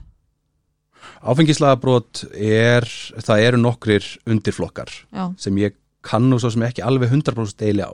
[1.21, 2.87] Áfengislagabrót er,
[3.21, 7.85] það eru nokkrir undirflokkar já, sem ég kann nú svo sem ekki alveg 100% deili
[7.85, 7.93] á.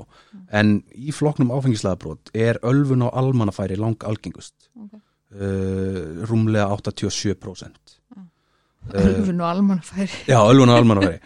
[0.54, 4.98] En í flokknum áfengislagabrót er ölfun á almannafæri lang algengust Ok.
[5.34, 7.90] Uh, rúmlega 87%
[8.94, 10.10] ölfun og almannafæri.
[10.28, 11.18] Já, ölfun á almannafæri.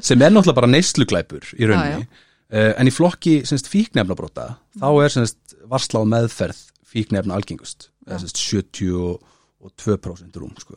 [0.00, 2.08] Sem er náttúrulega bara neysluglæpur í rauninni.
[2.50, 4.46] Uh, en í flokki semst fíknefnabróta
[4.80, 6.58] þá er semst varsla á meðferð
[6.90, 7.90] fíknefna algengust.
[8.08, 10.74] Eða semst 72% rúm sko.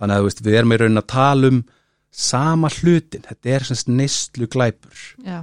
[0.00, 1.58] þannig að veist, við erum í rauninni að tala um
[2.14, 4.98] sama hlutin, þetta er semst neysluglæpur.
[5.26, 5.40] Já,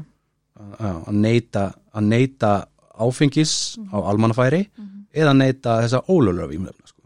[0.80, 1.64] að að neyta,
[1.94, 2.52] að neyta
[3.02, 3.54] áfengis
[3.94, 4.66] á almannafæri
[5.14, 7.02] eða neyta þessa ólöflega vímöfna sko.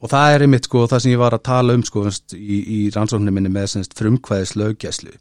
[0.00, 2.80] og það er einmitt sko það sem ég var að tala um sko í, í
[2.94, 5.12] rannsóknum minni með frumkvæðis löggæslu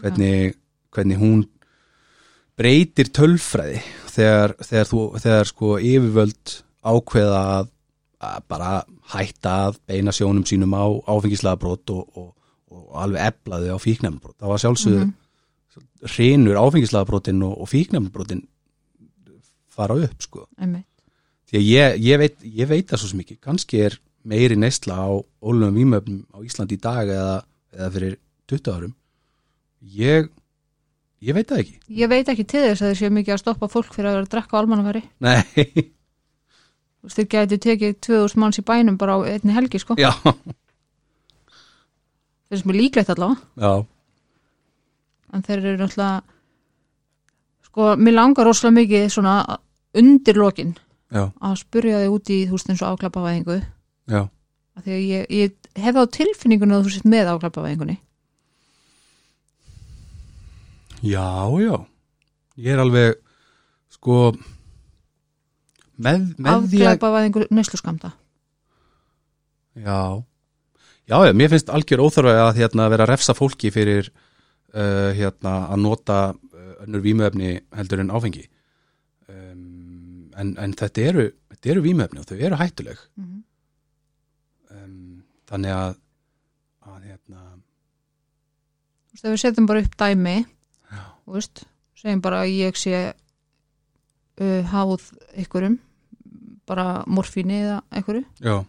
[0.00, 0.54] hvernig,
[0.94, 1.44] hvernig hún
[2.60, 7.70] breytir tölfræði þegar, þegar, þú, þegar sko yfirvöld ákveða að,
[8.30, 8.72] að bara
[9.14, 12.28] hætta að beina sjónum sínum á áfengislagabrót og, og,
[12.70, 14.36] og alveg eflaði á fíknæmabrót.
[14.38, 16.10] Það var sjálfsögðu mm -hmm.
[16.14, 18.44] hrinur áfengislagabrótin og, og fíknæmabrótin
[19.70, 20.46] fara upp sko.
[21.50, 23.96] Því að ég, ég, veit, ég veit það svo ekki, kannski er
[24.28, 25.08] meiri neysla á
[25.42, 27.38] ólunum výmöfnum á Íslandi í dag eða,
[27.74, 28.18] eða fyrir
[28.52, 28.92] 20 árum.
[29.96, 30.28] Ég,
[31.24, 31.78] ég veit það ekki.
[32.02, 34.26] Ég veit ekki til þess að þeir séu mikið að stoppa fólk fyrir að vera
[34.26, 35.02] að drekka á almannafæri.
[35.24, 35.42] Nei,
[37.00, 39.96] Þú veist, þeir gæti tekið 2000 manns í bænum bara á einni helgi, sko.
[39.96, 40.10] já,
[42.50, 43.40] Það er sem er líklegt allavega.
[43.62, 43.72] já,
[45.32, 46.22] En þeir eru náttúrulega,
[47.70, 49.34] sko, mér langar rosalega mikið svona
[50.00, 50.74] undir lokin
[51.10, 53.58] já, að spurja þig út í, þú veist, eins og áklapavæðingu.
[54.10, 54.22] já,
[54.78, 57.98] Af því að ég, ég hef á tilfinningunni að þú sett með áklapavæðingunni.
[61.02, 61.26] já,
[61.60, 61.74] já.
[62.60, 63.20] Ég er alveg,
[63.94, 64.16] sko,
[66.00, 68.12] með, með því að Afklapavæðingu neysluskamta.
[69.80, 70.00] Já,
[71.08, 75.54] já, já, mér finnst algjör óþarfa að hérna, vera að refsa fólki fyrir uh, hérna,
[75.72, 76.18] að nota
[76.78, 78.46] önnur vímuefni heldur en áfengi.
[79.30, 83.00] Um, en, en þetta eru, þetta eru vímuefni og þau eru hættuleg.
[83.20, 83.40] Mm
[84.70, 85.98] um, þannig að,
[86.86, 87.44] að hérna,
[89.10, 90.34] Þú veist, ef við setjum bara upp dæmi,
[90.90, 91.62] já, þú veist,
[91.98, 95.08] segjum bara að ég sé uh, háð
[95.44, 95.78] ykkurum,
[96.70, 98.60] bara morfíni eða ykkur já,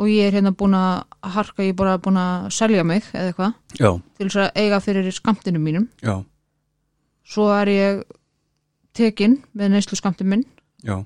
[0.00, 1.02] og ég er hérna búin að
[1.36, 3.56] harka, ég er bara búin að selja mig eða eitthvað.
[3.76, 5.90] Til þess að eiga fyrir skamtinu mínum.
[6.00, 6.22] já,
[7.30, 8.00] Svo er ég
[8.96, 10.44] tekin með neyslu skamtin minn,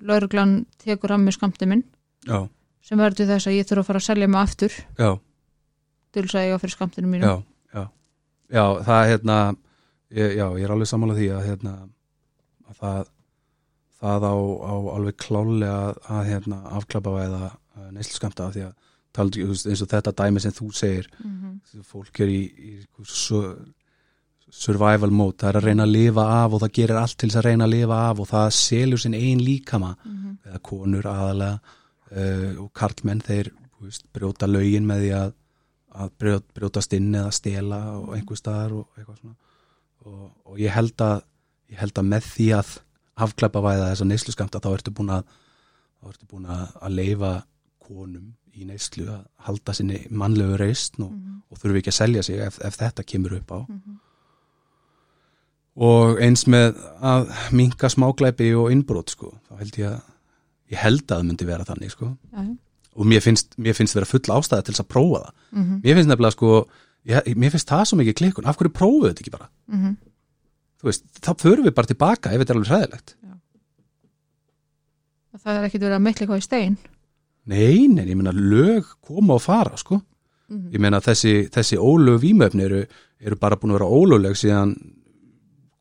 [0.00, 1.84] lauruglan tekur að mig skamtin minn.
[2.24, 2.46] Já,
[2.84, 4.78] sem verður þess að ég þurfa að fara að selja mig aftur.
[4.98, 5.10] Já,
[6.14, 7.28] til þess að eiga fyrir skamtinu mínum.
[7.28, 7.34] já,
[7.74, 7.84] já,
[8.56, 9.38] já, það er hérna,
[10.14, 11.74] ég, já, ég er alveg sammála því að hérna,
[12.70, 13.12] að það,
[14.00, 17.52] það á, á alveg klálega að, að hérna, afklapavæða
[17.94, 18.74] neyslu skamta því að
[19.14, 21.82] veist, eins og þetta dæmi sem þú segir Mm -hmm.
[21.82, 23.40] fólk er í, í su,
[24.54, 27.40] survival mode, það er að reyna að lifa af og það gerir allt til þess
[27.40, 30.36] að reyna að lifa af og það selur sinn ein líkama Mhm.
[30.46, 31.60] eða konur aðalega
[32.14, 33.50] uh, og karlmenn þeir
[33.82, 35.32] veist, brjóta lögin með því að,
[35.94, 39.34] að brjót, brjótast inn eða stela og einhver staðar og eitthvað svona
[40.06, 41.22] og, og ég held að
[41.72, 42.72] ég held að með því að
[43.24, 45.24] afklæpa væða þess að neyslu skamta þá ertu búin að
[46.00, 47.32] þá ertu búin að, að leifa
[47.84, 51.42] konum í neyslu að halda sinni mannlegu reist og, Mhm.
[51.50, 53.98] og þurfi ekki að selja sig ef, ef þetta kemur upp á Mhm.
[55.76, 60.00] Og eins með að minka smáglæpi og innbrot sko, þá held ég að
[60.70, 62.56] ég held að það myndi vera þannig sko já.
[62.94, 65.80] og mér finnst, mér finnst vera full ástæða til þess að prófa það Mhm.
[65.84, 66.66] mér finnst nefnilega sko
[67.06, 69.96] ég, mér finnst það svo mikið klikkun, af hverju prófuðu þetta ekki bara Mhm.
[70.80, 73.14] þú veist, þá förum við bara tilbaka ef þetta er alveg hræðilegt
[75.44, 76.76] Það er ekkit verið að meitla eitthvað í stein.
[77.46, 80.00] nei, nei, ég meina lög koma og fara sko,
[80.50, 80.70] Mhm.
[80.72, 82.86] ég meina þessi, þessi ólög vímöfni eru,
[83.20, 84.76] eru bara búin að vera ólögleg síðan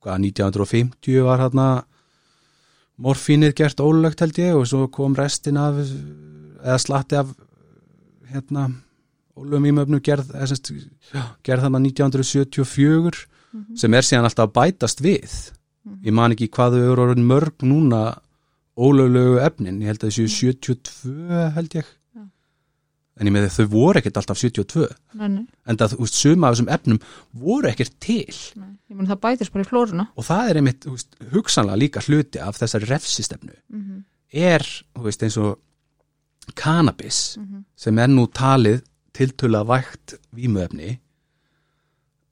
[0.04, 1.68] hvað, 1950 var hérna
[3.04, 7.32] morfínið gert ólögt held ég og svo kom restin af eða slatti af
[8.32, 8.68] hérna
[9.38, 10.30] ólögum vímöfnu gerð,
[11.44, 13.76] gerð þarna 1974 Mhm.
[13.78, 15.52] sem er síðan alltaf bætast við
[15.86, 16.06] Mhm.
[16.06, 18.18] ég man ekki hvað þau eru mörg núna
[18.78, 21.86] ólöglegu efnin, ég held að þessu 72 held ég
[22.16, 22.22] Já.
[23.20, 26.48] en ég með þau voru ekkert alltaf 72 Nei, nei, en það, þú veist, suma
[26.48, 27.00] af þessum efnum
[27.34, 28.26] voru ekkert til
[28.56, 28.73] nei.
[28.90, 30.08] Mun það bætist bara í flóruna.
[30.18, 34.04] og það er einmitt, veist, hugsanlega líka hluti af þessari refsistefnu Mhm.
[34.34, 34.60] er,
[34.96, 35.60] þú veist, eins og
[36.56, 37.64] cannabis Mhm.
[37.76, 38.82] sem er nú talið
[39.14, 41.00] tiltöla vægt vímuefni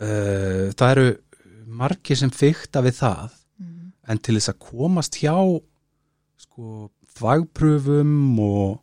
[0.02, 1.18] uh, það eru
[1.68, 3.91] margir sem fykta við það Mhm.
[4.08, 5.62] en til þess að komast hjá
[6.38, 8.80] sko þvagpröfum og,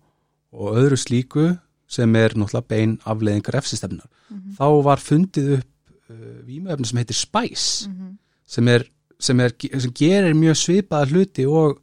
[0.52, 1.58] og öðru slíku
[1.88, 4.56] sem er náttúrulega bein afleiðingar refsistefnar Mhm.
[4.56, 5.66] þá var fundið upp
[6.10, 8.16] uh, vímuefni sem heitir Spice Mhm.
[8.46, 8.84] sem, er,
[9.20, 11.78] sem, er, sem gerir mjög svipaða hluti og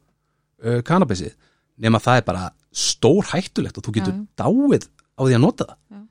[0.64, 1.34] uh, kannabisið
[1.78, 5.64] nema það er bara stór hættulegt og þú getur Já, dáið á því að nota
[5.70, 6.02] það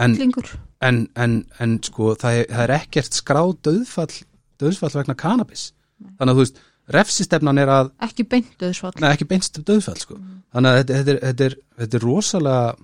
[0.00, 0.48] En- Hryllingur.
[0.80, 4.14] en, en, en sko það er, það er ekkert skráð döðfall,
[4.58, 6.14] döðfall vegna kannabis Nei.
[6.18, 6.60] þannig að þú veist
[6.92, 8.94] refsistefnan er að, Ekki beint döðsvall.
[9.00, 10.16] neða ekki beinst döðfall sko.
[10.16, 10.38] Mhm.
[10.54, 12.76] þannig að þetta, þetta, er, þetta, er, þetta er rosalega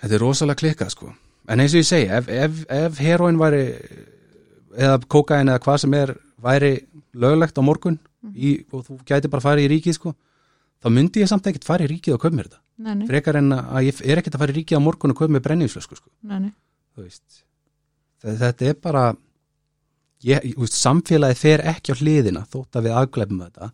[0.00, 1.10] þetta er rosalega klikkað sko
[1.50, 3.64] en eins og ég segi, ef, ef, ef heroin væri
[4.78, 6.72] eða kokain eða hvað sem er væri
[7.14, 8.34] löglegt á morgun Mhm.
[8.36, 10.10] í, og þú gæti bara farið í ríkið sko
[10.84, 12.58] þá myndi ég samt ekkert farið í ríkið og köp mér þetta.
[12.80, 15.30] Nei, frekar en að ég er ekkert að fara í ríkið á morgun og köp
[15.32, 16.10] mér brenniðsflösku sko.
[16.22, 16.52] Nei.
[16.96, 17.42] þú veist
[18.22, 19.04] Þe- þetta er bara
[20.24, 23.70] ég, veist, samfélagi fer ekki á hliðina þótt að við afglefum þetta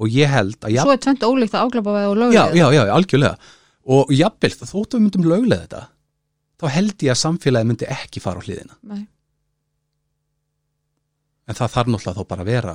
[0.00, 2.84] og ég held að Svo er tvönd ólíkt að áglepa veð og löglega já, já,
[2.86, 3.36] já, algjörlega.
[3.90, 5.82] Og jafnvel þótt að við myndum löglega þetta
[6.60, 8.76] þá held ég að samfélagi myndi ekki fara á hliðina.
[8.84, 9.02] Nei.
[11.50, 12.74] en það þarf náttúrulega þá bara að vera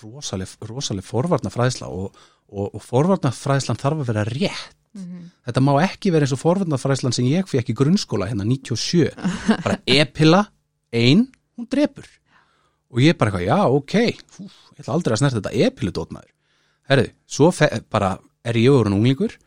[0.00, 4.80] rosaleg, rosaleg forvarnafræðsla og, og, og forvarnafræðslan þarf að vera rétt.
[4.94, 5.22] Mhm.
[5.42, 9.10] þetta má ekki vera eins og forvarnafræðslan sem ég fekk í grunnskóla hérna 97
[9.64, 10.44] bara epila,
[10.94, 11.26] ein
[11.58, 12.06] hún drepur.
[12.94, 14.22] Og ég bara eitthvað, já, ok.
[14.30, 16.30] Fú, ég ætla aldrei að snerta þetta epiludótmaður
[16.90, 17.50] herðu, svo
[17.92, 18.14] bara
[18.44, 19.34] er ég orðin unglingur.
[19.34, 19.43] og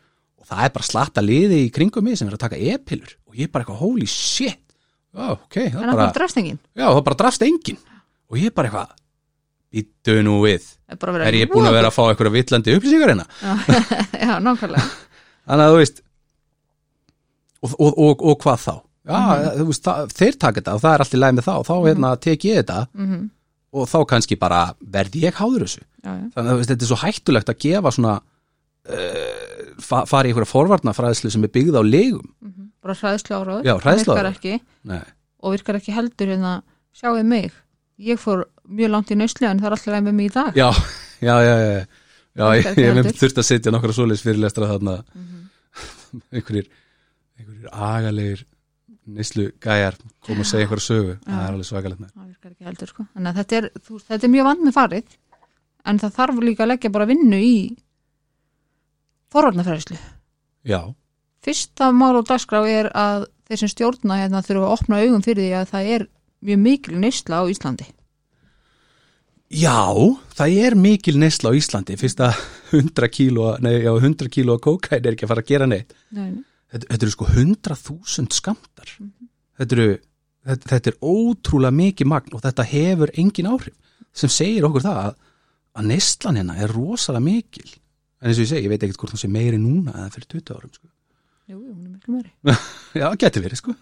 [0.48, 3.52] það er bara slatta liði í kringum mig sem er að taka epilur og ég
[3.52, 4.62] bara eitthvað, holy shit.
[5.18, 6.16] Já, ok, það er bara er
[6.78, 7.78] já, það bara drafst enginn.
[8.32, 8.92] Og ég bara eitthvað,
[9.74, 10.66] býttu nú við.
[10.88, 13.26] Er, er ég búin að vera að fá eitthvað villandi upplýsingar hérna?
[14.28, 14.84] Já, nákvæmlega.
[15.48, 16.04] Þannig að þú veist
[17.64, 18.76] og, og, og, og hvað þá?
[19.08, 19.58] Já, Mhm.
[19.62, 21.76] þú veist, það, þeir taka þetta og það er allt í læg með þá, þá
[21.88, 23.26] hérna, tek ég þetta mm
[23.78, 25.82] og þá kannski bara verði ég háður þessu.
[26.02, 28.14] Já, þannig að þetta er svo hættulegt að gefa svona
[28.88, 32.34] uh, fa fara í einhverja forvarnafræðslu sem er byggð á legum.
[32.42, 32.66] Mhm.
[32.82, 34.16] bara hræðslu áráður Já, hræðsluáróður.
[34.16, 34.60] virkar ekki.
[34.88, 35.04] Nei.
[35.44, 36.52] og virkar ekki heldur hérna
[36.96, 37.52] sjáuð mig,
[38.00, 40.56] ég fór mjög langt í nöyslu en það er alltaf leið með mig í dag.
[40.56, 40.70] Já,
[41.22, 41.86] já, já, já,
[42.38, 42.48] já.
[42.56, 45.04] Ég, hef þurft að setja nokkra svoleiðs fyrirlestra þarna.
[45.14, 45.42] Mhm.
[46.34, 46.70] einhverjir,
[47.38, 48.46] einhverjir agalegir
[49.08, 52.02] neyslu gæjar koma að segja einhverja sögu, það er alveg svakalegt
[52.92, 53.06] sko.
[53.16, 53.44] Þetta
[54.08, 55.18] þetta er mjög vand með farið.
[55.88, 57.54] En það þarf líka að leggja bara vinnu í
[59.34, 59.98] forvarnafræðslu
[60.68, 60.82] já,
[61.46, 65.46] fyrsta mál og dagskrá er að þeir sem stjórna hérna þurfa að opna augum fyrir
[65.48, 66.08] því að það er
[66.48, 67.88] mjög mikil neysla á Íslandi
[69.48, 69.80] Já,
[70.36, 72.36] það er mikil neysla á Íslandi fyrst að
[72.76, 75.94] 100 kíló, nei, já, 100 kíló kókain er ekki að fara að gera neitt.
[76.12, 76.34] Nei,
[76.68, 78.90] Þetta, þetta eru sko 100.000 skamtar.
[79.56, 79.86] þetta, eru,
[80.50, 83.78] þetta, þetta er ótrúlega mikið magn og þetta hefur engin áhrif
[84.12, 85.14] sem segir okkur það að,
[85.80, 87.70] að neyslan hérna er rosalega mikil.
[88.18, 90.30] En eins og ég segi, ég veit ekkert hvort það sé meiri núna eða fyrir
[90.34, 90.88] 20 árum, sko.
[91.52, 92.58] jú, hún er miklu meiri
[93.02, 93.76] Já, geti verið, sko.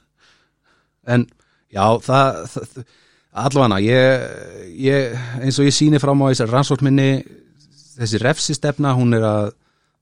[1.08, 1.28] En,
[1.72, 2.86] já, það, það
[3.36, 4.26] allavega, ég,
[4.86, 7.10] ég, eins og ég síni fram á þessar rannsóknminni,
[8.00, 9.50] þessi refsistefna, hún er að,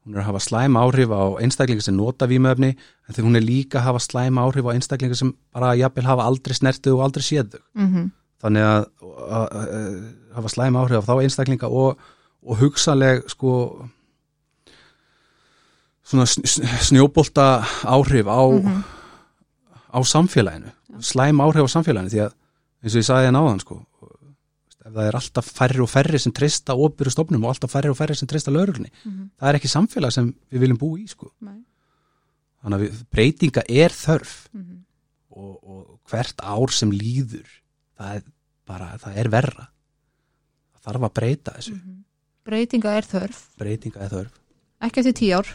[0.04, 3.46] hún er að hafa slæm áhrif á einstaklingar sem nota vímöfni, en þegar hún er
[3.46, 7.26] líka að hafa slæm áhrif á einstaklingar sem bara jafnvel hafa aldrei snertið og aldrei
[7.30, 7.64] séð þau.
[7.80, 8.12] mm
[8.44, 9.92] Þannig að, að, að, að
[10.36, 12.02] hafa slæm áhrif á þá einstaklinga og,
[12.44, 13.54] og hugsanleg, sko,
[16.14, 17.48] svona sn- sn- snjóbolta
[17.84, 18.42] áhrif á,
[19.94, 20.72] á samfélaginu.
[21.04, 22.32] Slæm áhrif á samfélaginu því að
[22.84, 23.80] eins og ég sagði hérna áðan sko
[24.84, 27.96] ef það er alltaf færri og færri sem treysta óbyrju stofnum og alltaf færri og
[27.96, 31.30] færri sem treysta lögreglunni það er ekki samfélag sem við viljum búa í sko.
[31.40, 31.62] Nei.
[32.60, 34.34] þannig að við, breytinga er þörf.
[34.52, 34.76] Mhm.
[35.34, 37.48] og, og hvert ár sem líður
[37.98, 38.24] það er
[38.68, 39.66] bara, það er verra.
[40.76, 41.74] Það þarf að breyta þessu.
[42.44, 44.38] Breytinga er þörf, breytinga er þörf.
[44.84, 45.48] Ekki eftir tíu ár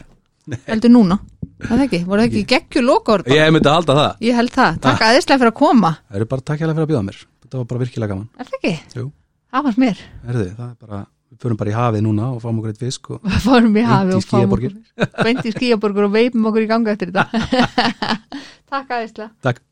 [0.69, 1.19] heldur núna,
[1.65, 3.23] það ekki, voru það ekki geggju bara?
[3.35, 4.11] ég myndi að halda það.
[4.25, 5.93] Ég held það, takk aðeinslega fyrir að koma.
[6.09, 7.21] Það eru bara takk hérlega fyrir að bjóða mér.
[7.45, 8.27] Þetta var bara virkilega gaman.
[8.39, 8.73] Er það ekki?
[8.99, 9.05] Jú.
[9.49, 12.59] Það var mér, Herði, það er bara, við förum bara í hafið núna og fáum
[12.61, 14.75] okkur eitt fisk og fórum í Beint hafi í og fáum okkur
[15.25, 17.25] beint í skíaborgur og veipum okkur í ganga eftir þetta.
[18.69, 19.63] Takk aðeinslega takk